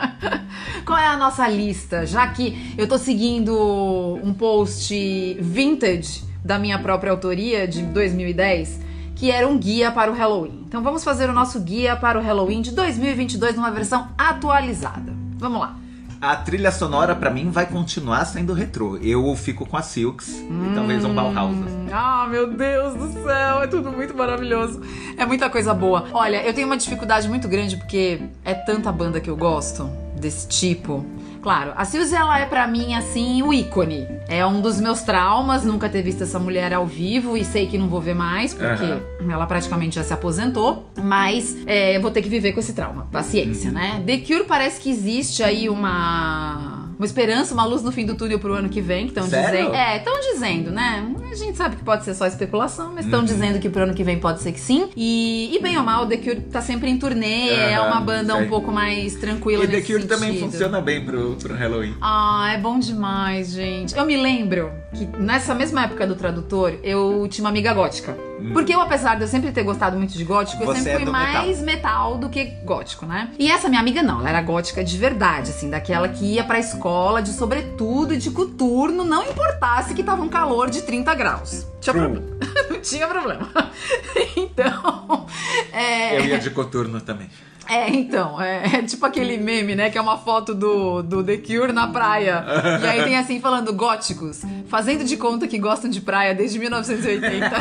[0.86, 2.06] Qual é a nossa lista?
[2.06, 4.94] Já que eu tô seguindo um post
[5.42, 8.82] vintage da minha própria autoria de 2010,
[9.16, 10.66] que era um guia para o Halloween.
[10.68, 15.12] Então vamos fazer o nosso guia para o Halloween de 2022 numa versão atualizada.
[15.40, 15.79] Vamos lá.
[16.22, 18.98] A trilha sonora, pra mim, vai continuar sendo retrô.
[18.98, 21.56] Eu fico com a Silks e talvez um Bauhaus.
[21.66, 21.88] assim.
[21.94, 24.82] Ah, meu Deus do céu, é tudo muito maravilhoso.
[25.18, 26.08] É muita coisa boa.
[26.12, 30.46] Olha, eu tenho uma dificuldade muito grande porque é tanta banda que eu gosto desse
[30.50, 31.06] tipo.
[31.42, 34.08] Claro, a Suzy ela é pra mim assim o ícone.
[34.28, 37.78] É um dos meus traumas nunca ter visto essa mulher ao vivo e sei que
[37.78, 39.02] não vou ver mais porque Aham.
[39.30, 43.08] ela praticamente já se aposentou, mas é, vou ter que viver com esse trauma.
[43.12, 44.04] Paciência, né?
[44.06, 48.40] The Cure parece que existe aí uma uma esperança, uma luz no fim do túnel
[48.40, 49.74] pro ano que vem, que estão dizendo.
[49.74, 51.10] É, estão dizendo, né?
[51.32, 53.12] A gente sabe que pode ser só especulação, mas Uhum.
[53.12, 54.90] estão dizendo que pro ano que vem pode ser que sim.
[54.98, 58.34] E, e bem ou mal, The Cure tá sempre em turnê, é Aham, uma banda
[58.36, 58.44] sei.
[58.46, 60.52] um pouco mais tranquila E The Cure também sentido.
[60.52, 61.96] funciona bem pro, pro Halloween.
[62.02, 63.96] Ah, é bom demais, gente.
[63.98, 68.18] Eu me lembro que nessa mesma época do tradutor, eu tinha uma amiga gótica.
[68.54, 70.74] Porque eu, apesar de eu sempre ter gostado muito de gótico, eu Hum.
[70.74, 72.18] Você sempre é fui mais metal.
[72.18, 73.32] do que gótico, né?
[73.38, 76.60] E essa minha amiga não, ela era gótica de verdade, assim, daquela que ia pra
[76.60, 81.68] escola de sobretudo e de coturno, não importasse que tava um calor de 30 graus.
[81.82, 82.26] Tinha problema.
[82.70, 83.50] não tinha problema.
[84.38, 85.26] então,
[85.74, 86.18] é...
[86.18, 87.30] Eu ia de coturno também.
[87.70, 89.92] É, então, é, é tipo aquele meme, né?
[89.92, 92.44] Que é uma foto do, do The Cure na praia.
[92.82, 97.50] E aí tem assim falando góticos, fazendo de conta que gostam de praia desde 1980.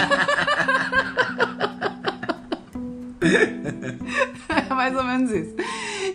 [4.48, 5.54] É mais ou menos isso.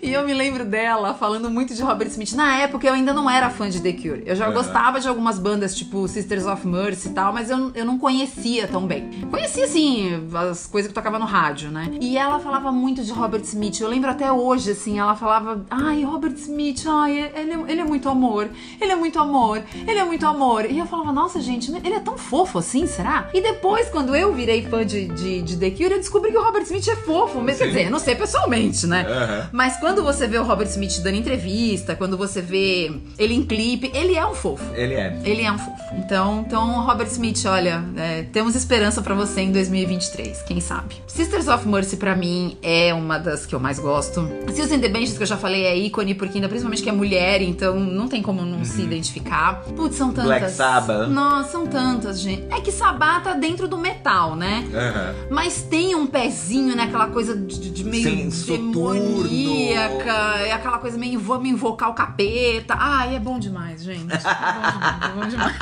[0.03, 2.33] E eu me lembro dela falando muito de Robert Smith.
[2.33, 4.23] Na época eu ainda não era fã de The Cure.
[4.25, 4.53] Eu já Aham.
[4.53, 8.67] gostava de algumas bandas, tipo Sisters of Mercy e tal, mas eu, eu não conhecia
[8.67, 9.09] tão bem.
[9.31, 11.89] Conhecia, assim, as coisas que tocava no rádio, né?
[12.01, 13.79] E ela falava muito de Robert Smith.
[13.79, 17.85] Eu lembro até hoje, assim, ela falava: Ai, Robert Smith, ai, ele, é- ele é
[17.85, 18.49] muito amor,
[18.81, 20.65] ele é muito amor, ele é muito amor.
[20.69, 23.29] E eu falava: Nossa, gente, ele é tão fofo assim, será?
[23.33, 26.43] E depois, quando eu virei fã de, de, de The Cure, eu descobri que o
[26.43, 27.39] Robert Smith é fofo.
[27.39, 29.05] Mas, quer dizer, não sei pessoalmente, né?
[29.07, 29.49] Aham.
[29.53, 33.91] Mas quando você vê o Robert Smith dando entrevista, quando você vê ele em clipe,
[33.93, 34.63] ele é um fofo.
[34.73, 35.19] Ele é.
[35.23, 35.83] Ele é um fofo.
[35.97, 40.95] Então, então Robert Smith, olha, é, temos esperança pra você em 2023, quem sabe.
[41.07, 44.27] Sisters of Mercy pra mim é uma das que eu mais gosto.
[44.55, 47.41] Susan the Benches, que eu já falei, é ícone, porque ainda principalmente que é mulher,
[47.41, 49.63] então não tem como não se identificar.
[49.75, 50.23] Putz, são tantas.
[50.23, 50.39] Uhum.
[50.39, 51.09] Black Sabbath.
[51.09, 52.43] Nossa, são tantas, gente.
[52.49, 54.65] É que Sabbath tá dentro do metal, né?
[54.73, 55.15] Aham.
[55.29, 59.27] Mas tem um pezinho naquela coisa de, de meio Sim, soturno.
[59.87, 62.75] Demoníaca, é aquela coisa meio vamos invocar o capeta.
[62.77, 64.13] Ai, é bom demais, gente.
[64.13, 65.57] É bom demais, é bom demais.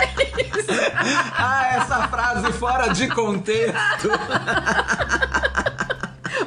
[1.38, 4.10] Ah, essa frase fora de contexto.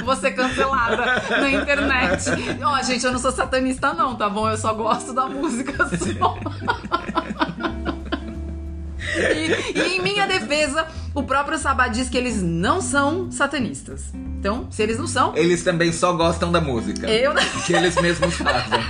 [0.04, 2.30] Vou ser cancelada na internet.
[2.62, 4.48] Ó, gente, eu não sou satanista, não, tá bom?
[4.48, 6.38] Eu só gosto da música só.
[9.16, 14.04] E, e em minha defesa, o próprio Sabá diz que eles não são satanistas.
[14.14, 17.06] Então, se eles não são, Eles também só gostam da música.
[17.08, 17.42] eu não.
[17.64, 18.80] Que eles mesmos fazem.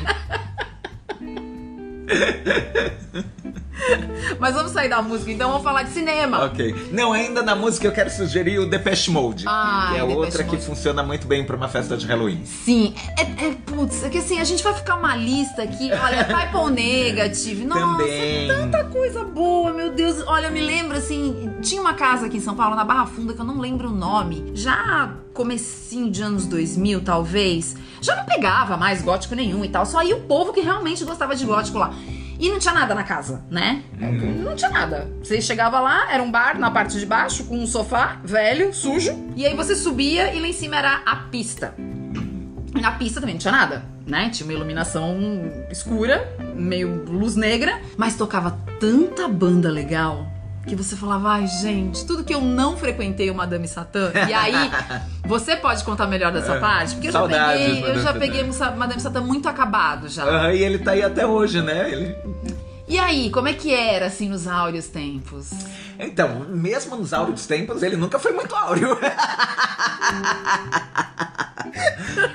[4.39, 6.45] Mas vamos sair da música, então vamos falar de cinema.
[6.45, 6.75] ok.
[6.93, 9.45] Não, ainda na música eu quero sugerir o Depeche Mode.
[9.47, 10.65] Ai, que é Depeche outra que Mode.
[10.65, 12.45] funciona muito bem pra uma festa de Halloween.
[12.45, 16.25] Sim, é, é putz, é que assim, a gente vai ficar uma lista aqui, olha,
[16.25, 18.49] Type Negative, nossa, Também.
[18.49, 20.23] tanta coisa boa, meu Deus.
[20.27, 23.35] Olha, eu me lembro assim, tinha uma casa aqui em São Paulo, na Barra Funda,
[23.35, 28.77] que eu não lembro o nome, já comecinho de anos 2000, talvez, já não pegava
[28.77, 31.93] mais gótico nenhum e tal, só ia o povo que realmente gostava de gótico lá.
[32.39, 33.83] E não tinha nada na casa, né?
[34.43, 35.11] Não tinha nada.
[35.23, 39.13] Você chegava lá, era um bar na parte de baixo, com um sofá velho, sujo.
[39.37, 41.75] E aí você subia e lá em cima era a pista.
[42.73, 44.31] Na pista também não tinha nada, né?
[44.31, 45.17] Tinha uma iluminação
[45.71, 50.34] escura, meio luz negra, mas tocava tanta banda legal
[50.67, 54.11] que você falava, ai gente, tudo que eu não frequentei o Madame Satã.
[54.29, 54.71] E aí,
[55.27, 56.95] você pode contar melhor dessa parte?
[56.95, 58.19] Porque eu já Saudades, peguei, eu Madame já Satã.
[58.19, 60.53] peguei Musa- Madame Satã muito acabado já.
[60.53, 61.91] E ele tá aí até hoje, né?
[61.93, 62.17] Ele...
[62.87, 65.51] E aí, como é que era assim nos áureos tempos?
[65.99, 68.99] Então, mesmo nos áureos tempos, ele nunca foi muito áureo.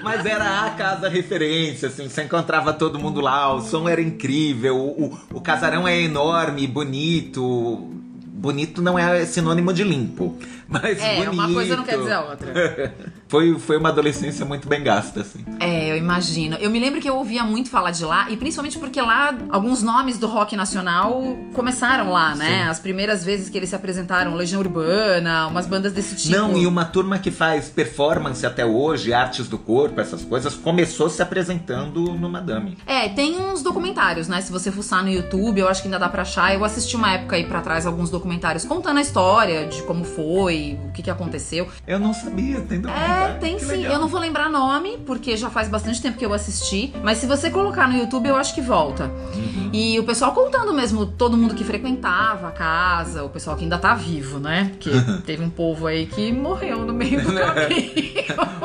[0.04, 4.76] Mas era a casa referência, assim, você encontrava todo mundo lá, o som era incrível,
[4.78, 7.92] o, o casarão é enorme, bonito.
[8.40, 10.38] Bonito não é sinônimo de limpo,
[10.82, 11.32] mas É, bonito.
[11.34, 12.94] uma coisa não quer dizer a outra.
[13.28, 15.44] foi, foi uma adolescência muito bem gasta, assim.
[15.60, 16.56] É, eu imagino.
[16.60, 19.82] Eu me lembro que eu ouvia muito falar de lá, e principalmente porque lá alguns
[19.82, 21.22] nomes do rock nacional
[21.54, 22.64] começaram lá, né?
[22.70, 26.36] As primeiras vezes que eles se apresentaram, Legião Urbana, umas bandas desse tipo.
[26.36, 31.10] Não, e uma turma que faz performance até hoje, artes do corpo, essas coisas, começou
[31.10, 32.78] se apresentando no Madame.
[32.86, 34.42] É, tem uns documentários, né?
[34.42, 36.54] Se você fuçar no YouTube, eu acho que ainda dá pra achar.
[36.54, 40.59] Eu assisti uma época aí pra trás alguns documentários contando a história de como foi,
[40.88, 41.68] o que, que aconteceu.
[41.88, 43.40] Eu não sabia, tem É, documentário.
[43.40, 43.72] tem Que sim.
[43.72, 43.94] legal.
[43.94, 46.94] Eu não vou lembrar nome, porque já faz bastante tempo que eu assisti.
[47.04, 49.06] Mas se você colocar no YouTube, eu acho que volta.
[49.36, 49.70] Uhum.
[49.74, 53.78] E o pessoal contando mesmo, todo mundo que frequentava a casa, o pessoal que ainda
[53.78, 54.72] tá vivo, né?
[54.72, 54.90] Porque
[55.26, 58.10] teve um povo aí que morreu no meio do caminho.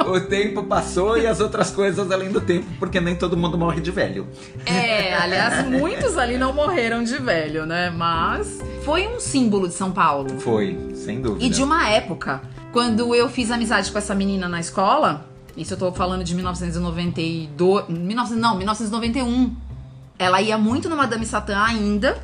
[0.06, 3.80] O tempo passou e as outras coisas além do tempo, porque nem todo mundo morre
[3.80, 4.26] de velho.
[4.66, 7.90] É, aliás, muitos ali não morreram de velho, né?
[7.90, 10.38] Mas foi um símbolo de São Paulo.
[10.40, 11.44] Foi, sem dúvida.
[11.44, 12.42] E de uma época,
[12.72, 17.86] quando eu fiz amizade com essa menina na escola, isso eu tô falando de 1992,
[17.86, 19.54] 19, não, 1991.
[20.18, 22.18] Ela ia muito no Madame Satã ainda.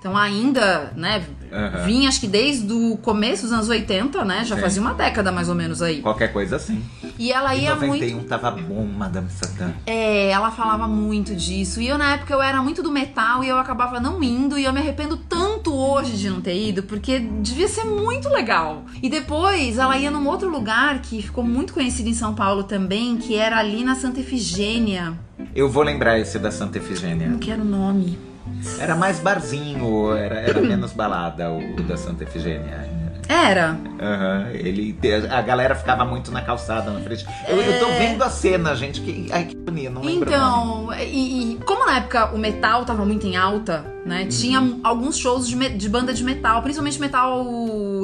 [0.00, 1.84] Então ainda, né, Aham.
[1.84, 4.46] vinha acho que desde o começo dos anos 80, né?
[4.46, 4.62] Já Sim.
[4.62, 6.00] fazia uma década mais ou menos aí.
[6.00, 6.82] Qualquer coisa assim.
[7.18, 9.74] E ela ia 91 muito tava bom, Madame Satã.
[9.86, 11.82] é, ela falava muito disso.
[11.82, 14.58] E eu, na época, eu era muito do metal e eu acabava não indo.
[14.58, 18.86] E eu me arrependo tanto hoje de não ter ido, porque devia ser muito legal.
[19.02, 23.18] E depois ela ia num outro lugar que ficou muito conhecido em São Paulo também,
[23.18, 25.12] que era ali na Santa Efigênia.
[25.54, 27.28] Eu vou lembrar esse da Santa Efigênia.
[27.28, 28.29] Não quero o nome.
[28.78, 32.88] Era mais barzinho, era, era menos balada o, da Santa Efigênia.
[33.30, 33.78] Era.
[34.00, 34.98] Aham, ele,
[35.30, 37.24] a galera ficava muito na calçada na frente.
[37.46, 39.00] Eu, eu tô vendo a cena, gente.
[39.00, 40.28] Que, ai, que bonito, não lembro.
[40.28, 44.26] Então, e, e como na época o metal tava muito em alta, né?
[44.26, 47.46] Tinha alguns shows de, de banda de metal, principalmente metal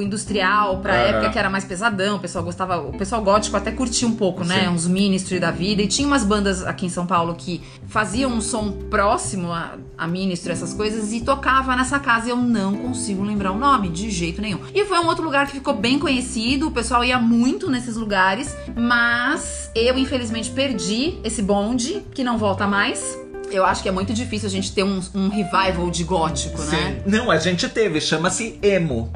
[0.02, 4.06] industrial, pra época que era mais pesadão, o pessoal gostava, o pessoal gótico até curtia
[4.06, 4.64] um pouco, né?
[4.64, 4.68] Sim.
[4.68, 5.82] Uns Ministry da vida.
[5.82, 10.06] E tinha umas bandas aqui em São Paulo que faziam um som próximo a, a
[10.06, 12.26] Ministry, essas coisas, e tocava nessa casa.
[12.26, 14.60] E eu não consigo lembrar o nome, de jeito nenhum.
[14.74, 18.56] E foi um outro lugar que ficou bem conhecido, o pessoal ia muito nesses lugares,
[18.76, 23.18] mas eu infelizmente perdi esse bonde, que não volta mais.
[23.50, 27.00] Eu acho que é muito difícil a gente ter um, um revival de gótico, né?
[27.04, 27.10] Sim.
[27.10, 29.12] Não, a gente teve, chama-se emo.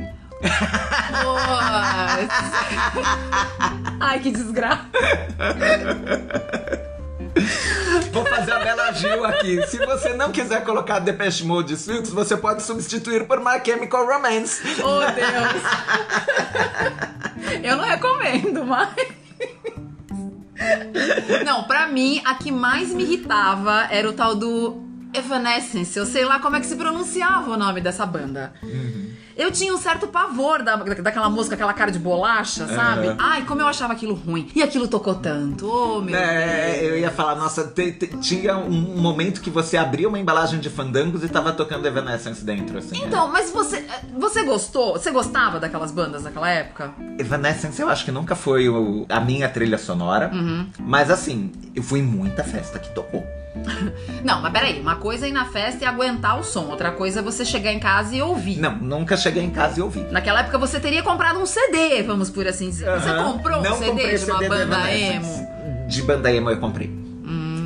[4.00, 4.86] Ai, que desgraça.
[8.12, 9.66] Vou fazer a Bela Gil aqui.
[9.66, 14.06] Se você não quiser colocar Depeche Mode e Silks, você pode substituir por My Chemical
[14.06, 14.62] Romance.
[14.82, 15.62] Oh, Deus.
[17.62, 18.94] Eu não recomendo, mas.
[21.44, 25.98] Não, pra mim, a que mais me irritava era o tal do Evanescence.
[25.98, 28.52] Eu sei lá como é que se pronunciava o nome dessa banda.
[29.40, 33.06] Eu tinha um certo pavor da, daquela música, aquela cara de bolacha, sabe?
[33.08, 33.16] Aham.
[33.18, 34.48] Ai, como eu achava aquilo ruim.
[34.54, 35.66] E aquilo tocou tanto.
[35.66, 36.82] Oh, meu É, Deus.
[36.92, 40.68] eu ia falar, nossa, te- te- tinha um momento que você abria uma embalagem de
[40.68, 43.02] fandangos e tava tocando Evanescence dentro, assim.
[43.02, 43.84] Então, mas você,
[44.18, 44.92] você gostou?
[44.92, 46.92] Você gostava daquelas bandas daquela época?
[47.18, 50.30] Evanescence eu acho que nunca foi o- a minha trilha sonora.
[50.32, 50.66] Uhum.
[50.80, 53.24] Mas assim, eu fui em muita festa que tocou.
[54.24, 57.18] Não, mas peraí, uma, coisa é ir na festa e aguentar o som, outra coisa
[57.20, 58.58] é você chegar em casa e ouvir.
[58.60, 60.00] Não, nunca cheguei em casa e ouvi.
[60.10, 62.90] Naquela época você teria comprado um CD, vamos por assim dizer.
[62.90, 65.26] Você comprou um Não CD comprei de uma CD banda emo?
[65.26, 65.86] Hum.
[65.86, 67.00] De banda emo eu comprei.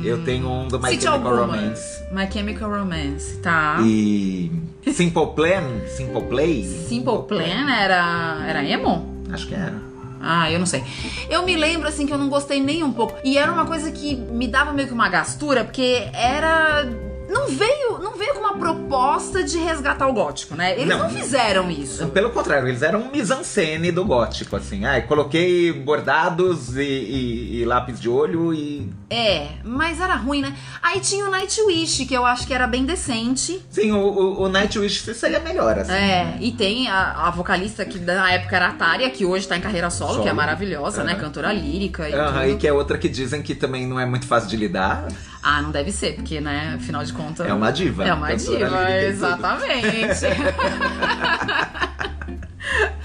[0.05, 1.39] Eu tenho um do My Chemical algumas.
[1.39, 2.03] Romance.
[2.11, 3.77] My Chemical Romance, tá.
[3.81, 4.51] E
[4.93, 9.25] Simple Plan, Simple Play, Simple Plan era, era emo?
[9.31, 9.73] acho que era.
[10.21, 10.83] Ah, eu não sei.
[11.29, 13.15] Eu me lembro assim que eu não gostei nem um pouco.
[13.23, 16.87] E era uma coisa que me dava meio que uma gastura, porque era.
[17.29, 20.73] Não veio, não veio com uma proposta de resgatar o gótico, né?
[20.73, 21.09] Eles não, Não.
[21.09, 22.07] fizeram isso.
[22.07, 24.85] Pelo contrário, eles eram um mise-en-scène do gótico, assim.
[24.85, 28.89] Ai, coloquei bordados e, e- e lápis de olho e...
[29.09, 30.55] É, mas era ruim, né?
[30.81, 33.63] Aí tinha o Nightwish, que eu acho que era bem decente.
[33.69, 35.91] Sim, o, o, o Nightwish seria melhor, assim.
[35.93, 39.57] É, e tem a, a vocalista que na época era a Tária, que hoje tá
[39.57, 40.23] em carreira solo, Solo.
[40.23, 41.15] que é maravilhosa, né?
[41.15, 42.49] Cantora lírica e Aham, tudo.
[42.51, 45.07] e que é outra que dizem que também não é muito fácil de lidar.
[45.47, 47.45] Ah, não deve ser, porque, né, afinal de contas.
[47.45, 48.03] É uma diva.
[48.03, 50.25] É uma cantora diva, exatamente.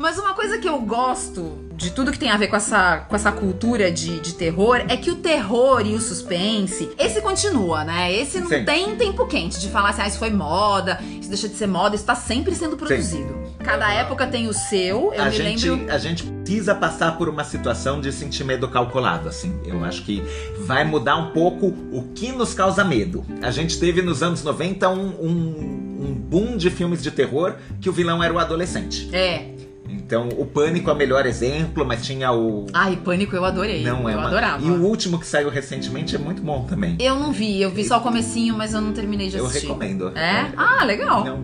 [0.00, 3.14] Mas uma coisa que eu gosto de tudo que tem a ver com essa, com
[3.14, 8.10] essa cultura de, de terror é que o terror e o suspense, esse continua, né?
[8.10, 8.64] Esse não Sim.
[8.64, 11.94] tem tempo quente de falar assim, ah, isso foi moda, isso deixa de ser moda,
[11.94, 13.40] isso tá sempre sendo produzido.
[13.62, 15.92] Cada época tem o seu, eu a me gente, lembro.
[15.92, 19.60] a gente precisa passar por uma situação de sentir medo calculado, assim.
[19.66, 20.22] Eu acho que
[20.60, 23.22] vai mudar um pouco o que nos causa medo.
[23.42, 27.90] A gente teve nos anos 90 um, um, um boom de filmes de terror que
[27.90, 29.14] o vilão era o adolescente.
[29.14, 29.59] É.
[29.92, 32.66] Então, o Pânico é o melhor exemplo, mas tinha o.
[32.72, 33.82] Ai, Pânico eu adorei.
[33.82, 34.28] Não é eu uma...
[34.28, 34.64] adorava.
[34.64, 36.96] E o último que saiu recentemente é muito bom também.
[37.00, 39.66] Eu não vi, eu vi só o comecinho, mas eu não terminei de Eu assistir.
[39.66, 40.16] recomendo.
[40.16, 40.52] É?
[40.56, 41.24] Ah, legal.
[41.24, 41.40] Não,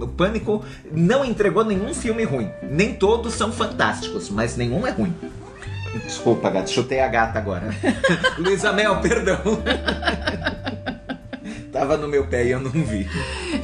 [0.00, 2.50] o Pânico não entregou nenhum filme ruim.
[2.62, 5.14] Nem todos são fantásticos, mas nenhum é ruim.
[6.04, 7.74] Desculpa, gato, chutei a gata agora.
[8.36, 9.38] Luísa Mel, perdão.
[11.72, 13.08] Tava no meu pé e eu não vi.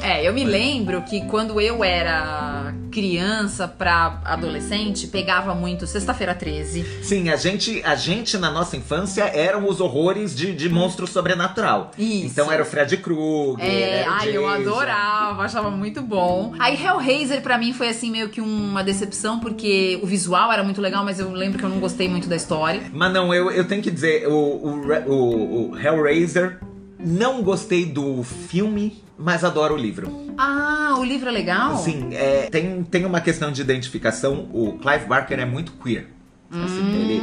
[0.01, 6.85] É, eu me lembro que quando eu era criança pra adolescente, pegava muito Sexta-feira 13.
[7.01, 11.91] Sim, a gente, a gente na nossa infância eram os horrores de, de monstro sobrenatural.
[11.97, 12.27] Isso.
[12.27, 13.65] Então era o Fred Krueger.
[13.65, 14.53] É, ai, eu Jason.
[14.61, 16.53] adorava, achava muito bom.
[16.59, 20.79] Aí Hellraiser pra mim foi assim meio que uma decepção, porque o visual era muito
[20.79, 22.83] legal, mas eu lembro que eu não gostei muito da história.
[22.93, 26.59] Mas não, eu, eu tenho que dizer, o, o, o, o Hellraiser,
[26.99, 30.33] não gostei do filme, mas adoro o livro.
[30.37, 31.77] Ah, o livro é legal?
[31.77, 34.49] Sim, é, tem, tem uma questão de identificação.
[34.51, 36.07] O Clive Barker é muito queer.
[36.51, 37.21] Assim, ele,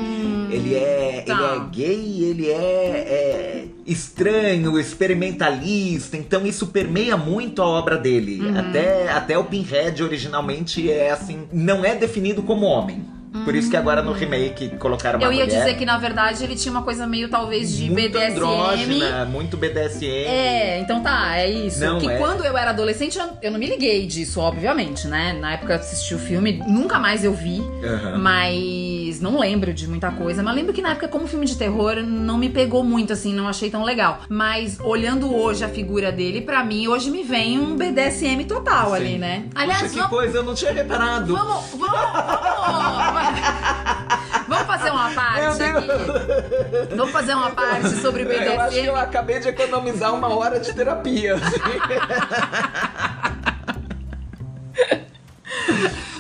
[0.53, 1.35] ele, é, Hum, tá.
[1.35, 8.41] ele é gay, ele é, é estranho, experimentalista, então isso permeia muito a obra dele.
[8.41, 8.59] Uhum.
[8.59, 13.05] Até, até o Pinhead originalmente é assim, não é definido como homem.
[13.45, 15.27] Por isso que agora no remake colocaram uma.
[15.27, 18.19] Eu ia mulher dizer que na verdade ele tinha uma coisa meio talvez de muito
[18.19, 18.33] BDSM.
[18.33, 20.27] andrógena, muito BDSM.
[20.27, 21.81] É, então tá, é isso.
[21.81, 22.17] Não, que é.
[22.17, 25.33] quando eu era adolescente, eu, não me liguei disso, obviamente, né?
[25.33, 28.19] Na época eu assisti o filme, nunca mais eu vi, Aham.
[28.19, 30.43] mas não lembro de muita coisa.
[30.43, 33.49] Mas lembro que na época, como filme de terror, não me pegou muito, assim, não
[33.49, 34.21] achei tão legal.
[34.29, 38.97] Mas olhando hoje a figura dele, pra mim, hoje me vem um BDSM total Sim.
[38.97, 39.45] ali, né?
[39.55, 41.37] Aliás, Puxa, que vamos, coisa, eu não tinha reparado.
[41.37, 43.20] vamos, vamos, vamos,
[44.49, 46.97] vamos fazer uma parte aqui.
[46.97, 49.03] Vamos fazer uma parte sobre o Eu acho que eu BDSM.
[49.03, 51.35] acabei de economizar uma hora de terapia.
[51.35, 51.61] assim.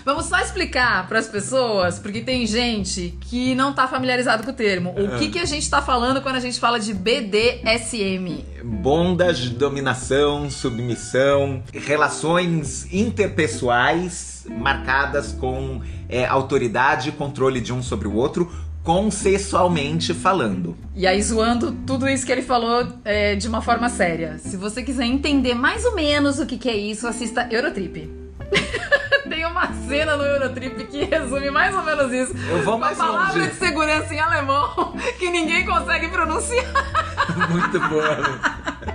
[0.05, 4.55] Vamos só explicar para as pessoas, porque tem gente que não tá familiarizado com o
[4.55, 4.95] termo.
[4.99, 8.45] O que, que a gente tá falando quando a gente fala de BDSM?
[8.65, 15.81] Bondage, dominação, submissão, relações interpessoais marcadas com
[16.11, 18.51] é, autoridade e controle de um sobre o outro,
[18.83, 20.77] consensualmente falando.
[20.95, 24.39] E aí, zoando tudo isso que ele falou é, de uma forma séria.
[24.39, 28.11] Se você quiser entender mais ou menos o que, que é isso, assista Eurotrip.
[29.29, 32.35] Tem uma cena no Eurotrip que resume mais ou menos isso.
[32.49, 33.51] Eu vou Uma mais palavra longe.
[33.51, 36.65] de segurança em alemão que ninguém consegue pronunciar.
[37.49, 38.90] Muito bom.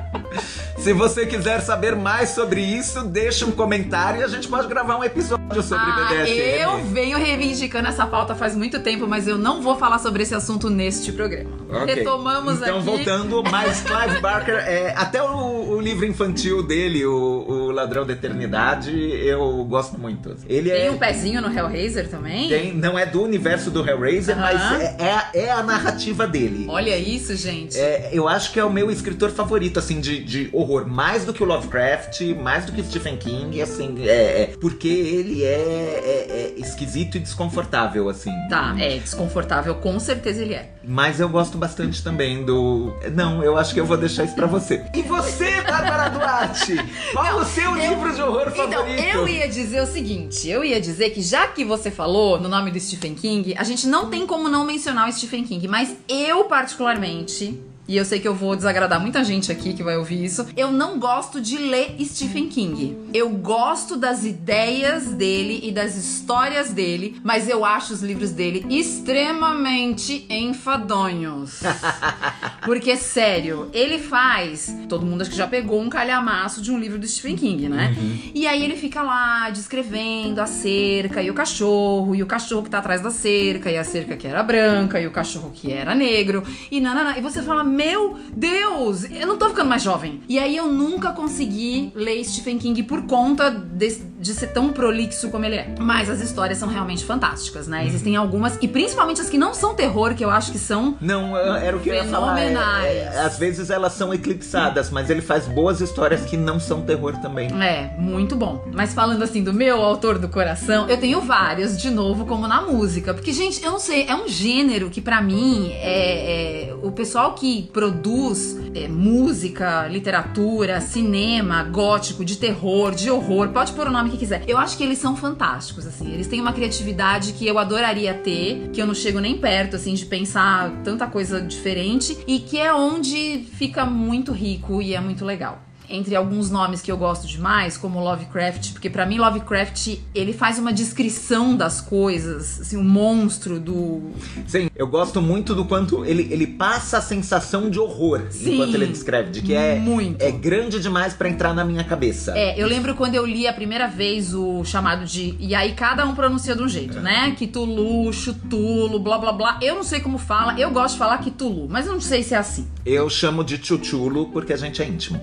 [0.86, 4.97] Se você quiser saber mais sobre isso, deixa um comentário e a gente pode gravar
[4.99, 6.61] um episódio sobre Ah, BDSM.
[6.61, 10.36] eu venho reivindicando essa pauta faz muito tempo, mas eu não vou falar sobre esse
[10.36, 11.49] assunto neste programa.
[11.71, 11.95] Ok.
[11.95, 12.86] Retomamos então, aqui.
[12.86, 17.11] voltando, mais Clive Barker, é, até o, o livro infantil dele, o,
[17.47, 20.36] o Ladrão da Eternidade, eu gosto muito.
[20.47, 20.91] Ele Tem é.
[20.91, 22.47] um pezinho no Hellraiser também?
[22.47, 24.43] tem- não é do universo do Hellraiser, Aham.
[24.53, 24.95] mas é,
[25.33, 26.67] é, é a narrativa dele.
[26.69, 27.75] Olha isso, gente.
[27.75, 30.74] É, eu acho que é o meu escritor favorito, assim, de, de horror.
[30.76, 34.53] Horror mais do que o Lovecraft, mais do que o Stephen King, assim, é, é-
[34.59, 38.32] porque ele é, é- é esquisito e desconfortável, assim.
[38.49, 40.69] Tá, é desconfortável, com certeza ele é.
[40.84, 42.93] Mas eu gosto bastante também do.
[43.13, 44.84] Não, eu acho que eu vou deixar isso pra você.
[44.93, 46.76] E você, Bárbara Duarte?
[47.13, 49.01] Qual o seu livro de horror Então, favorito?
[49.01, 52.69] eu ia dizer o seguinte: eu ia dizer que já que você falou no nome
[52.71, 56.43] do Stephen King, a gente não tem como não mencionar o Stephen King, mas eu,
[56.45, 57.59] particularmente.
[57.88, 60.47] E eu sei que eu vou desagradar muita gente aqui que vai ouvir isso.
[60.57, 62.97] Eu não gosto de ler Stephen King.
[63.13, 68.65] Eu gosto das ideias dele e das histórias dele, mas eu acho os livros dele
[68.69, 71.61] extremamente enfadonhos.
[72.65, 74.75] Porque, sério, ele faz.
[74.89, 77.95] Todo mundo acho que já pegou um calhamaço de um livro do Stephen King, né?
[78.33, 82.69] E aí ele fica lá descrevendo a cerca e o cachorro, e o cachorro que
[82.69, 85.93] tá atrás da cerca, e a cerca que era branca, e o cachorro que era
[85.93, 87.17] negro, e nanana.
[87.17, 90.21] E você fala, meu Deus, eu não tô ficando mais jovem.
[90.28, 95.30] E aí eu nunca consegui ler Stephen King por conta de, de ser tão prolixo
[95.30, 95.76] como ele é.
[95.80, 97.86] Mas as histórias são realmente fantásticas, né?
[97.86, 101.38] Existem algumas, e principalmente as que não são terror, que eu acho que são Não,
[101.38, 102.39] é- era o que eu ia falar.
[102.39, 102.86] é- Fenomenais.
[102.86, 107.17] é- às vezes elas são eclipsadas, mas ele faz boas histórias que não são terror
[107.17, 107.49] também.
[107.61, 108.63] É, muito bom.
[108.73, 112.61] Mas falando assim do meu autor do coração, eu tenho vários, de novo, como na
[112.61, 113.13] música.
[113.13, 117.34] Porque, gente, eu não sei, é um gênero que pra mim é, é- o pessoal
[117.34, 124.09] que produz é, música, literatura, cinema, gótico, de terror, de horror, pode pôr o nome
[124.11, 124.43] que quiser.
[124.47, 126.11] Eu acho que eles são fantásticos, assim.
[126.13, 129.93] Eles têm uma criatividade que eu adoraria ter, que eu não chego nem perto, assim,
[129.93, 135.26] de pensar tanta coisa diferente e que é onde fica muito rico e é muito
[135.26, 140.33] legal entre alguns nomes que eu gosto demais, como Lovecraft, porque pra mim Lovecraft ele
[140.33, 144.01] faz uma descrição das coisas, assim, o monstro do
[144.47, 148.75] Sim, eu gosto muito do quanto ele, ele passa a sensação de horror Sim, enquanto
[148.75, 150.21] ele descreve, de que é, muito.
[150.21, 152.38] é grande demais pra entrar na minha cabeça.
[152.38, 155.36] É, eu lembro quando eu li a primeira vez o chamado de.
[155.39, 157.36] E aí cada um pronuncia de um jeito, né?
[157.38, 159.59] Cthulhu, Chutulo, blá blá blá.
[159.61, 162.33] Eu não sei como fala, eu gosto de falar Cthulhu, mas eu não sei se
[162.33, 162.67] é assim.
[162.86, 165.19] Eu chamo de chuchulo porque a gente é íntimo.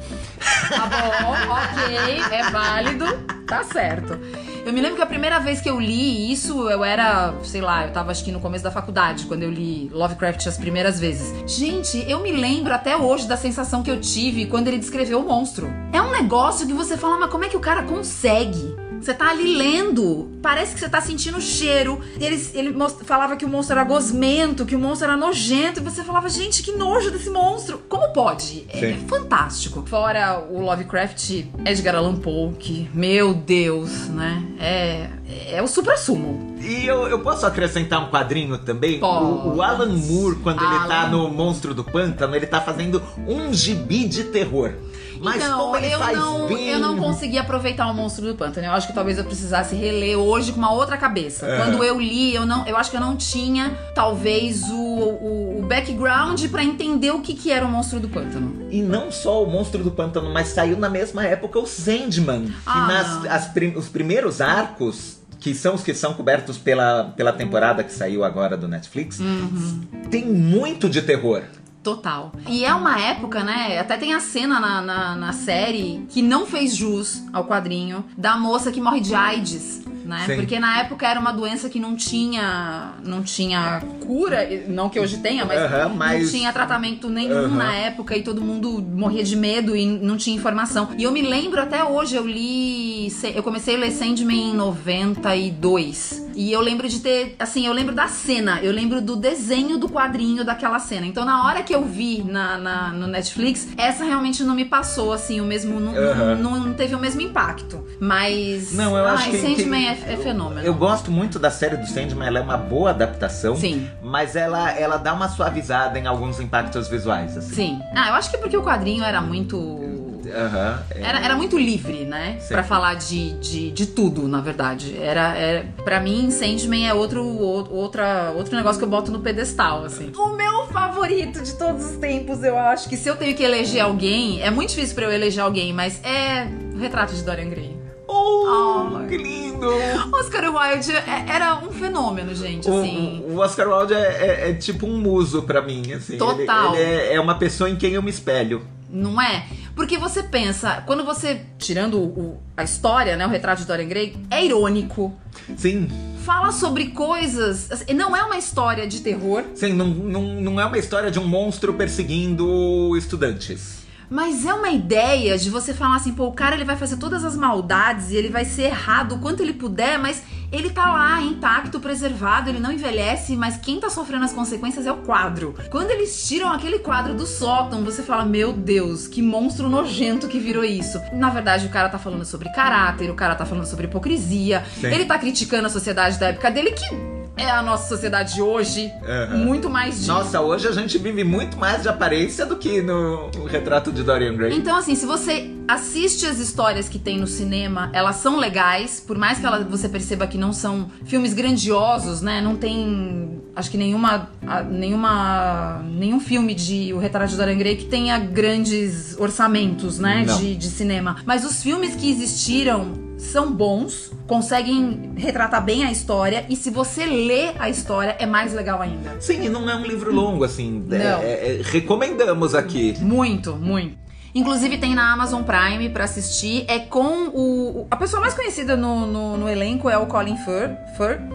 [0.69, 3.05] Tá bom, ok, é válido,
[3.47, 4.19] tá certo.
[4.67, 7.87] Eu me lembro que a primeira vez que eu li isso, eu era, sei lá,
[7.87, 11.33] eu tava acho que no começo da faculdade, quando eu li Lovecraft as primeiras vezes.
[11.47, 15.29] Gente, eu me lembro até hoje da sensação que eu tive quando ele descreveu o
[15.29, 15.73] monstro.
[15.93, 18.75] É um negócio que você fala, mas como é que o cara consegue?
[19.03, 22.01] Você tá ali lendo, parece que você tá sentindo o cheiro.
[22.21, 22.75] Ele, ele
[23.05, 26.63] falava que o monstro era gosmento, que o monstro era nojento, e você falava, gente,
[26.63, 27.83] que nojo desse monstro.
[27.89, 28.65] Como pode?
[28.69, 29.83] É, é fantástico.
[29.89, 34.41] Fora o Lovecraft, Edgar Allan Poe, que, meu Deus, né?
[34.61, 35.09] É,
[35.57, 36.55] é o supra-sumo.
[36.61, 39.01] E eu, eu posso acrescentar um quadrinho também?
[39.01, 39.25] Pode.
[39.25, 43.03] O, o Alan Moore, quando ele tá Alan no Monstro do Pântano, ele tá fazendo
[43.27, 44.75] um gibi de terror.
[45.23, 46.69] Mas então, como ele eu faz não, bem...
[46.69, 48.67] eu não consegui aproveitar o Monstro do Pântano.
[48.67, 51.47] Eu acho que talvez eu precisasse reler hoje com uma outra cabeça.
[51.47, 51.57] É.
[51.59, 55.67] Quando eu li, eu não, eu acho que eu não tinha talvez o, o, o
[55.67, 58.67] background pra entender o que, que era o Monstro do Pântano.
[58.71, 62.47] E não só o Monstro do Pântano, mas saiu na mesma época o Sandman.
[62.47, 67.33] Que Ah, nas, as os primeiros arcos, que são os que são cobertos pela, pela
[67.33, 69.81] temporada que saiu agora do Netflix, Uhum.
[70.11, 71.43] tem muito de terror.
[71.83, 72.33] Total.
[72.49, 73.79] E é uma época, né?
[73.79, 78.37] Até tem a cena na, na, na série que não fez jus ao quadrinho da
[78.37, 79.83] moça que morre de AIDS.
[80.05, 80.25] Né?
[80.27, 80.35] Sim.
[80.37, 85.19] Porque na época era uma doença que não tinha não tinha cura, não que hoje
[85.19, 87.57] tenha, mas, Aham, mas- não tinha tratamento nenhum Aham.
[87.57, 90.89] na época e todo mundo morria de medo e não tinha informação.
[90.99, 96.27] E eu me lembro até hoje, eu li, eu comecei a ler Sandman em 92.
[96.35, 99.89] E eu lembro de ter, assim, eu lembro da cena, eu lembro do desenho do
[99.89, 101.07] quadrinho daquela cena.
[101.07, 105.13] Então na hora que eu vi na, na- no Netflix, essa realmente não me passou,
[105.13, 106.35] assim, o mesmo, não, Aham.
[106.37, 107.87] não, não teve o mesmo impacto.
[108.01, 110.67] Mas, Não, eu acho ai, que- Sandman é, é fenômeno.
[110.67, 113.57] Eu gosto muito da série do Sandman, ela é uma boa adaptação.
[113.57, 113.89] Sim.
[114.03, 117.55] Mas ela, ela dá uma suavizada em alguns impactos visuais, assim.
[117.55, 117.81] Sim.
[117.95, 120.12] Ah, eu acho que porque o quadrinho era muito.
[120.35, 120.83] Aham.
[120.95, 121.03] é.
[121.03, 122.39] Era, era muito livre, né?
[122.49, 124.97] Pra falar de, de, de tudo, na verdade.
[124.99, 129.21] Era, era, pra mim, Sandman é outro, o- outra, outro negócio que eu boto no
[129.21, 130.11] pedestal, assim.
[130.17, 133.81] O meu favorito de todos os tempos, eu acho que se eu tenho que eleger
[133.83, 137.77] alguém, é muito difícil pra eu eleger alguém, mas é o retrato de Dorian Gray.
[138.09, 139.07] Oh, Ai.
[139.07, 139.69] que lindo!
[140.13, 143.25] Oscar Wilde é- era um fenômeno, gente, O, assim.
[143.29, 143.99] o Oscar Wilde é,
[144.47, 146.15] é- é tipo um muso pra mim, assim.
[146.15, 146.75] Ele- Total.
[146.75, 148.67] Ele, é, é uma pessoa em quem eu me espelho.
[148.91, 149.45] Não é?
[149.75, 154.17] Porque você pensa, quando você, tirando o- a história, né, o retrato de Dorian Gray,
[154.31, 155.15] é irônico.
[155.57, 155.89] Sim,
[156.25, 157.69] Fala sobre coisas.
[157.73, 161.19] assim, não é uma história de terror, sim, não, não, não é uma história de
[161.19, 163.83] um monstro perseguindo estudantes.
[164.09, 167.25] Mas é uma ideia de você falar assim, pô, o cara ele vai fazer todas
[167.25, 171.21] as maldades e ele vai ser errado o quanto ele puder, mas ele tá lá
[171.23, 175.55] intacto, preservado, ele não envelhece, mas quem tá sofrendo as consequências é o quadro.
[175.71, 180.39] Quando eles tiram aquele quadro do sótão, você fala: Meu Deus, que monstro nojento que
[180.39, 181.01] virou isso.
[181.13, 184.89] Na verdade, o cara tá falando sobre caráter, o cara tá falando sobre hipocrisia, Sim.
[184.89, 188.93] ele tá criticando a sociedade da época dele, que é a nossa sociedade de hoje.
[189.05, 189.39] Aham.
[189.39, 190.09] Muito mais de.
[190.09, 194.35] Nossa, hoje a gente vive muito mais de aparência do que no retrato de Dorian
[194.35, 194.57] Gray.
[194.57, 199.17] Então, assim, se você assiste as histórias que tem no cinema, elas são legais, por
[199.17, 202.41] mais que ela, você perceba que não são filmes grandiosos, né?
[202.41, 204.31] Não tem, acho que nenhuma,
[204.71, 210.25] nenhuma, nenhum filme de O Retrato de Dorian Gray que tenha grandes orçamentos, né?
[210.27, 210.39] Não.
[210.39, 211.17] De, de cinema.
[211.25, 217.07] Mas os filmes que existiram são bons, conseguem retratar bem a história, e se você
[217.07, 219.17] lê a história, é mais legal ainda.
[219.21, 220.85] Sim, e não é um livro longo, assim.
[220.91, 221.23] é- Não.
[221.23, 222.97] é- é- recomendamos aqui.
[223.01, 223.97] Muito, muito.
[224.35, 226.65] Inclusive tem na Amazon Prime pra assistir.
[226.67, 227.87] É com o.
[227.91, 230.37] A pessoa mais conhecida no, no, no elenco é o Colin.
[230.37, 230.77] Firth?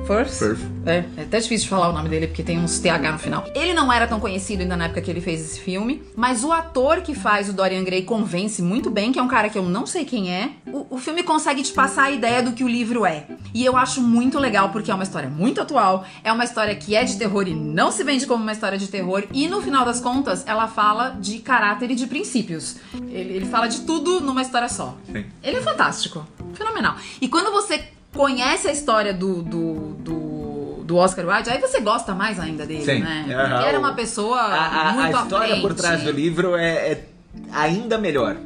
[0.08, 0.30] Firth?
[0.32, 0.60] Firth.
[0.86, 3.46] É, é até difícil de falar o nome dele porque tem uns TH no final.
[3.54, 6.52] Ele não era tão conhecido ainda na época que ele fez esse filme, mas o
[6.52, 9.64] ator que faz o Dorian Gray convence muito bem, que é um cara que eu
[9.64, 10.52] não sei quem é.
[10.66, 13.26] O, o filme consegue te passar a ideia do que o livro é.
[13.54, 16.96] E eu acho muito legal porque é uma história muito atual, é uma história que
[16.96, 19.86] é de terror e não se vende como uma história de terror, e no final
[19.86, 22.78] das contas ela fala de caráter e de princípios.
[22.94, 24.96] Ele, ele fala de tudo numa história só.
[25.12, 25.26] Sim.
[25.44, 26.26] Ele é fantástico.
[26.54, 26.96] Fenomenal.
[27.22, 27.84] E quando você
[28.14, 32.84] conhece a história do, do, do, do Oscar Wilde, aí você gosta mais ainda dele,
[32.86, 33.00] Sim.
[33.00, 33.26] né?
[33.30, 33.50] Aham.
[33.52, 36.92] Porque era uma pessoa A, a- a muito à história por trás do livro é,
[36.92, 37.06] é
[37.52, 38.38] ainda melhor.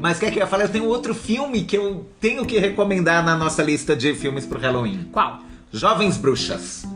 [0.00, 0.62] Mas quer que eu fale?
[0.64, 4.58] Eu tenho outro filme que eu tenho que recomendar na nossa lista de filmes pro
[4.58, 5.08] Halloween.
[5.10, 5.40] Qual?
[5.72, 6.86] Jovens Bruxas.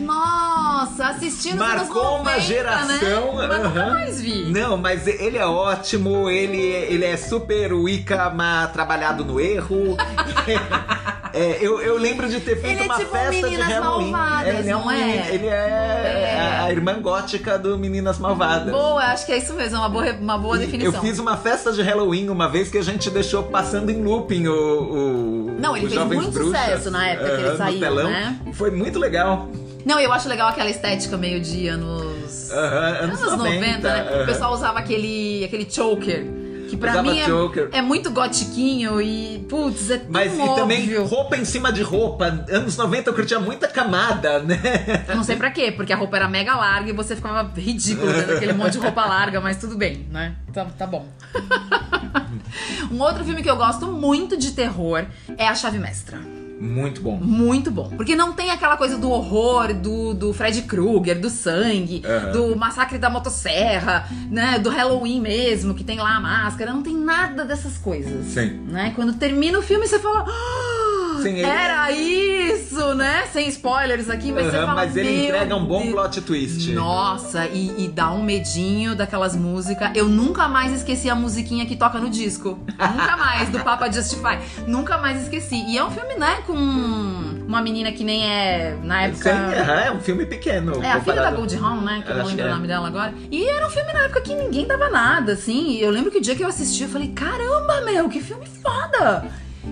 [0.00, 3.46] Nossa, assistindo Marcou 90, uma geração, Né?
[3.48, 3.92] Mas nunca aham.
[3.92, 4.44] mais vi.
[4.50, 9.96] Não, mas ele é ótimo, ele, ele é super Wicca, mas trabalhado no erro.
[11.36, 14.10] É, eu, eu lembro de ter feito é uma tipo festa de Meninas Halloween.
[14.12, 15.28] Malvadas, ele é, não um- é?
[15.34, 18.70] ele é, a- a irmã gótica do Meninas Malvadas.
[18.72, 20.94] Boa, acho que é isso mesmo, é uma boa, uma boa definição.
[20.94, 24.46] Eu fiz uma festa de Halloween uma vez que a gente deixou passando em looping
[24.46, 24.54] o.
[24.54, 28.08] o Não, ele fez muito Bruxas, sucesso na época que ele saiu, telão.
[28.10, 28.36] né?
[28.52, 29.48] Foi muito legal.
[29.84, 32.50] Não, eu acho legal aquela estética meio de anos.
[32.50, 34.00] Anos, anos 90, né?
[34.00, 34.22] aham.
[34.22, 36.44] O pessoal usava aquele, aquele choker.
[36.68, 40.54] Que pra Usava mim é, é muito gotiquinho e, putz, é tão Mas e óbvio.
[40.56, 42.24] também roupa em cima de roupa.
[42.50, 44.58] Anos 90 eu curtia muita camada, né?
[45.06, 48.10] Eu não sei pra quê, porque a roupa era mega larga e você ficava ridículo
[48.10, 50.34] dentro daquele monte de roupa larga, mas tudo bem, né?
[50.52, 51.06] Tá, tá bom.
[52.90, 55.04] um outro filme que eu gosto muito de terror
[55.36, 56.18] é A Chave Mestra.
[56.60, 57.16] Muito bom.
[57.18, 57.90] Muito bom.
[57.96, 62.32] Porque não tem aquela coisa do horror, do, do Fred Krueger, do sangue, Aham.
[62.32, 64.58] do massacre da motosserra, né?
[64.58, 66.72] Do Halloween mesmo, que tem lá a máscara.
[66.72, 68.26] Não tem nada dessas coisas.
[68.26, 68.60] Sim.
[68.68, 68.92] Né?
[68.94, 70.24] Quando termina o filme, você fala.
[70.28, 73.24] "Ah, Ele- Era isso, né?
[73.32, 74.74] Sem spoilers aqui, mas você fala.
[74.74, 76.72] mas ele "Meu entrega um bom Deus." plot twist.
[76.72, 79.90] Nossa, e, e dá um medinho daquelas músicas.
[79.94, 82.58] Eu nunca mais esqueci a musiquinha que toca no disco.
[82.68, 84.38] nunca mais, do Papa Justify.
[84.66, 85.56] Nunca mais esqueci.
[85.68, 89.30] E é um filme, né, com uma menina que nem é, na época...
[89.30, 90.82] É um filme pequeno.
[90.82, 92.02] É, a filha da comparado- Goldie Hawn, né?
[92.04, 92.50] Que eu não lembro o é.
[92.54, 93.14] nome dela agora.
[93.30, 95.70] E era um filme na época que ninguém dava nada, assim.
[95.72, 98.46] E eu lembro que o dia que eu assisti, eu falei, caramba, meu, que filme
[98.62, 99.24] foda!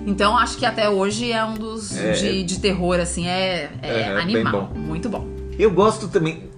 [0.07, 2.13] Então, acho que até hoje é um dos É.
[2.13, 4.71] de, de terror, assim, é, é É, bem animal.
[4.73, 4.79] bom.
[4.79, 5.27] Muito bom.
[5.59, 6.51] Eu gosto também.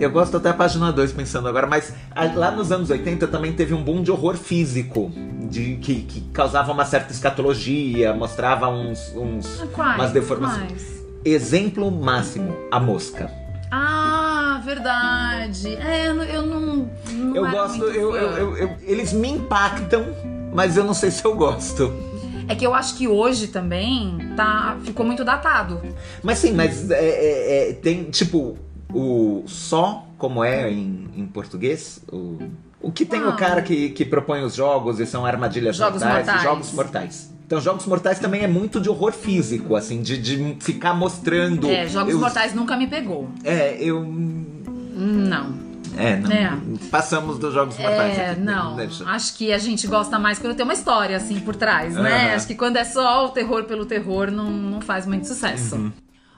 [0.00, 1.92] Eu gosto até a página 2 pensando agora, mas
[2.34, 5.12] lá nos anos 80 também teve um boom de horror físico,
[5.50, 9.94] de que, que causava uma certa escatologia, mostrava uns, uns Quais?
[9.96, 10.68] umas deformações.
[10.72, 11.02] Quais?
[11.24, 13.30] Exemplo máximo, a mosca.
[13.70, 15.76] Ah, verdade.
[15.76, 16.26] É, eu não.
[16.30, 20.06] Eu, não, eu gosto, eu- eu- eu- eles me impactam,
[20.54, 21.92] mas eu não sei se eu gosto.
[22.48, 25.80] É que eu acho que hoje também tá, ficou muito datado.
[26.22, 28.56] Mas sim, mas é, é- é, tem tipo
[28.92, 32.38] o só como é em, em português, o,
[32.80, 33.28] o que tem Ah.
[33.30, 36.42] o cara que, que propõe os jogos e são armadilhas Jogos mortais, mortais.
[36.42, 37.32] jogos mortais.
[37.44, 41.68] Então, Jogos Mortais também é muito de horror físico, assim, de, de ficar mostrando.
[41.68, 43.28] É, Jogos eu- Mortais nunca me pegou.
[43.44, 44.02] É, eu.
[44.02, 45.52] Não.
[45.96, 46.30] É, não.
[46.30, 46.58] É.
[46.90, 48.18] Passamos dos Jogos Mortais.
[48.18, 48.76] É, aqui, não.
[49.06, 52.34] Acho que a gente gosta mais quando tem uma história, assim, por trás, né?
[52.34, 55.76] Acho que quando é só o terror pelo terror, não, não faz muito sucesso.
[55.76, 55.92] Uhum.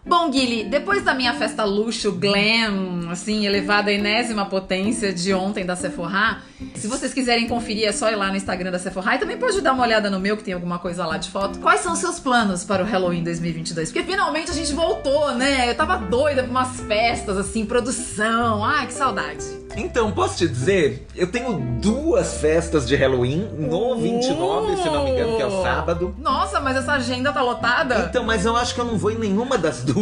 [0.06, 5.64] Bom, Guilherme, depois da minha festa luxo, glam, assim, elevada à enésima potência de ontem
[5.64, 6.42] da Sephora,
[6.74, 9.62] se vocês quiserem conferir, é só ir lá no Instagram da Sephora e também pode
[9.62, 11.58] dar uma olhada no meu, que tem alguma coisa lá de foto.
[11.58, 13.90] Quais são os seus planos para o Halloween 2022?
[13.90, 15.70] Porque finalmente a gente voltou, né?
[15.70, 18.62] Eu tava doida pra umas festas, assim, produção.
[18.62, 19.64] Ai, que saudade.
[19.76, 25.10] Então, posso te dizer, eu tenho duas festas de Halloween no 29, se não me
[25.10, 26.14] engano, que é o sábado.
[26.18, 28.06] Nossa, mas essa agenda tá lotada?
[28.08, 29.93] Então, mas eu acho que eu não vou em nenhuma das duas.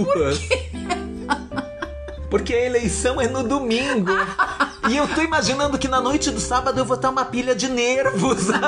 [2.31, 4.11] Porque a eleição é no domingo.
[4.89, 7.69] E eu tô imaginando que na noite do sábado eu vou estar uma pilha de
[7.69, 8.49] nervos.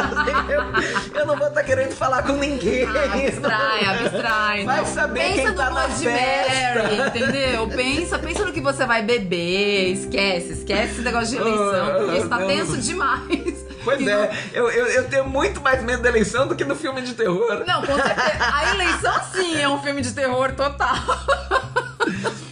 [0.46, 2.84] Eu, eu não vou estar querendo falar com ninguém.
[2.84, 4.64] Ah, abstrai, abstrai.
[4.64, 6.82] Vai saber pensa quem no tá na Blood festa.
[6.82, 7.68] Mary, entendeu?
[7.68, 9.92] Pensa, pensa no que você vai beber.
[9.92, 12.46] Esquece, esquece esse negócio de eleição, porque isso tá Não.
[12.46, 13.63] tenso demais.
[13.84, 17.02] Pois é, eu, eu, eu tenho muito mais medo da eleição do que do filme
[17.02, 17.64] de terror.
[17.66, 18.38] Não, com certeza.
[18.40, 20.96] A eleição sim é um filme de terror total.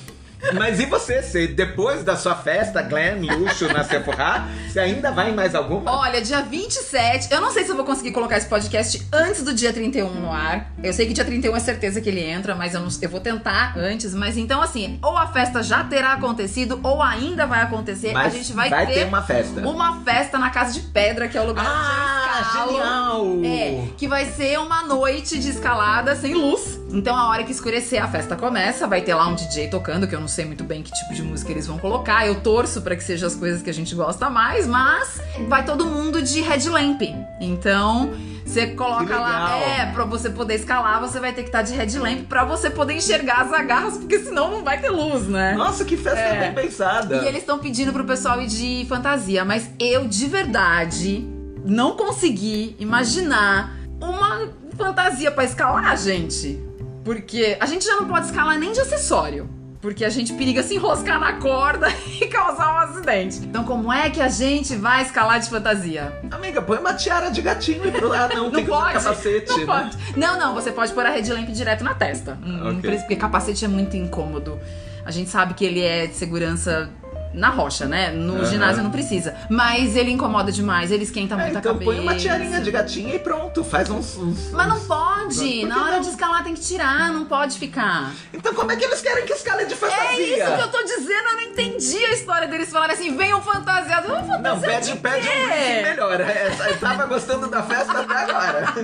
[0.58, 5.30] Mas e você, Cê, depois da sua festa, Glenn, luxo na Sephora, você ainda vai
[5.30, 5.90] em mais alguma?
[6.00, 9.52] Olha, dia 27, eu não sei se eu vou conseguir colocar esse podcast antes do
[9.54, 10.72] dia 31 no ar.
[10.82, 13.20] Eu sei que dia 31 é certeza que ele entra, mas eu, não, eu vou
[13.20, 14.14] tentar antes.
[14.14, 18.12] Mas então, assim, ou a festa já terá acontecido, ou ainda vai acontecer.
[18.12, 19.60] Mas a gente vai, vai ter, ter uma festa.
[19.68, 22.72] Uma festa na Casa de Pedra, que é o lugar onde eu Ah, escalo.
[22.72, 23.26] genial!
[23.44, 26.80] É, que vai ser uma noite de escalada sem luz.
[26.90, 28.86] Então, a hora que escurecer, a festa começa.
[28.86, 31.22] Vai ter lá um DJ tocando, que eu não sei muito bem que tipo de
[31.22, 32.26] música eles vão colocar.
[32.26, 35.86] Eu torço pra que sejam as coisas que a gente gosta mais, mas vai todo
[35.86, 37.02] mundo de headlamp.
[37.40, 38.10] Então,
[38.44, 42.26] você coloca lá, é, pra você poder escalar, você vai ter que estar de headlamp
[42.28, 45.54] pra você poder enxergar as agarras, porque senão não vai ter luz, né?
[45.54, 46.50] Nossa, que festa É.
[46.50, 47.16] bem pensada.
[47.16, 51.26] E eles estão pedindo pro pessoal ir de fantasia, mas eu de verdade
[51.64, 56.58] não consegui imaginar uma fantasia pra escalar, gente.
[57.04, 59.48] Porque a gente já não pode escalar nem de acessório.
[59.82, 61.88] Porque a gente periga se enroscar na corda
[62.20, 63.38] e causar um acidente.
[63.38, 66.16] Então, como é que a gente vai escalar de fantasia?
[66.30, 68.32] Amiga, põe uma tiara de gatinho e pro lado.
[68.36, 68.92] Não, Não tem que usar pode.
[68.94, 69.50] capacete.
[69.50, 69.66] não né?
[69.66, 69.98] pode.
[70.16, 72.38] Não, não, você pode pôr a headlamp direto na testa.
[72.46, 72.80] Hum, Não Ok.
[72.82, 74.58] precisa, porque capacete é muito incômodo.
[75.04, 76.88] A gente sabe que ele é de segurança
[77.34, 78.10] na rocha, né?
[78.10, 78.44] No Aham.
[78.44, 79.34] ginásio não precisa.
[79.48, 81.90] Mas ele incomoda demais, ele esquenta É, muito então a cabeça.
[81.90, 83.62] põe uma tiarinha de gatinho e pronto.
[83.64, 84.16] Faz uns.
[84.16, 85.38] uns- Mas não uns- pode!
[85.38, 86.00] Que Na hora não?
[86.00, 88.12] de escalar tem que tirar, não pode ficar.
[88.32, 90.44] Então como é que eles querem que escale de É fantasia?
[90.46, 94.08] isso que eu tô dizendo, eu não entendi a história deles falarem assim, venham fantasiados.
[94.10, 96.20] Vamos Não, fantasia pede, de pede um briefing melhor.
[96.20, 98.74] Essa- Eu tava gostando da festa até agora.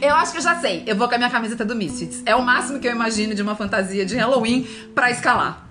[0.00, 0.84] Eu acho que eu já sei.
[0.86, 2.22] Eu vou com a minha camiseta do Misfits.
[2.24, 5.65] É o máximo que eu imagino de uma fantasia de Halloween pra escalar.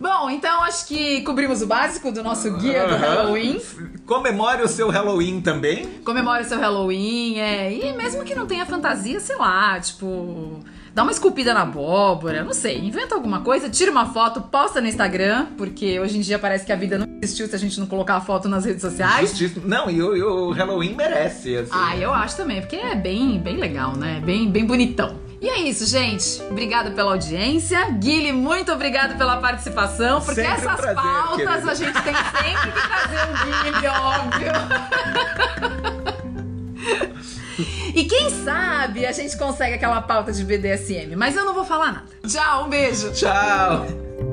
[0.00, 2.96] Bom, então acho que cobrimos o básico do nosso guia do.
[2.96, 3.60] Halloween.
[4.06, 5.86] Comemore o seu Halloween também.
[6.02, 7.70] Comemore o seu Halloween, é.
[7.70, 10.60] E mesmo que não tenha fantasia, sei lá, tipo.
[10.94, 12.78] Dá uma esculpida na abóbora, não sei.
[12.78, 16.72] Inventa alguma coisa, tira uma foto, posta no Instagram, porque hoje em dia parece que
[16.72, 19.30] a vida não existiu se a gente não colocar a foto nas redes sociais.
[19.30, 19.60] Justiça.
[19.64, 21.56] Não, e o, e o Halloween merece.
[21.56, 21.70] Assim.
[21.72, 24.20] Ah, eu acho também, porque é bem, bem legal, né?
[24.24, 25.29] Bem, bem bonitão.
[25.40, 26.42] E é isso, gente.
[26.50, 27.90] Obrigada pela audiência.
[27.92, 31.70] Guilherme, muito obrigado pela participação, porque Sempre um essas prazer, pautas querida.
[31.70, 34.52] a gente tem sempre que trazer o Guilherme, óbvio.
[37.94, 41.92] E quem sabe a gente consegue aquela pauta de BDSM, mas eu não vou falar
[41.92, 42.06] nada.
[42.26, 43.12] Tchau, um beijo.
[43.12, 44.29] Tchau.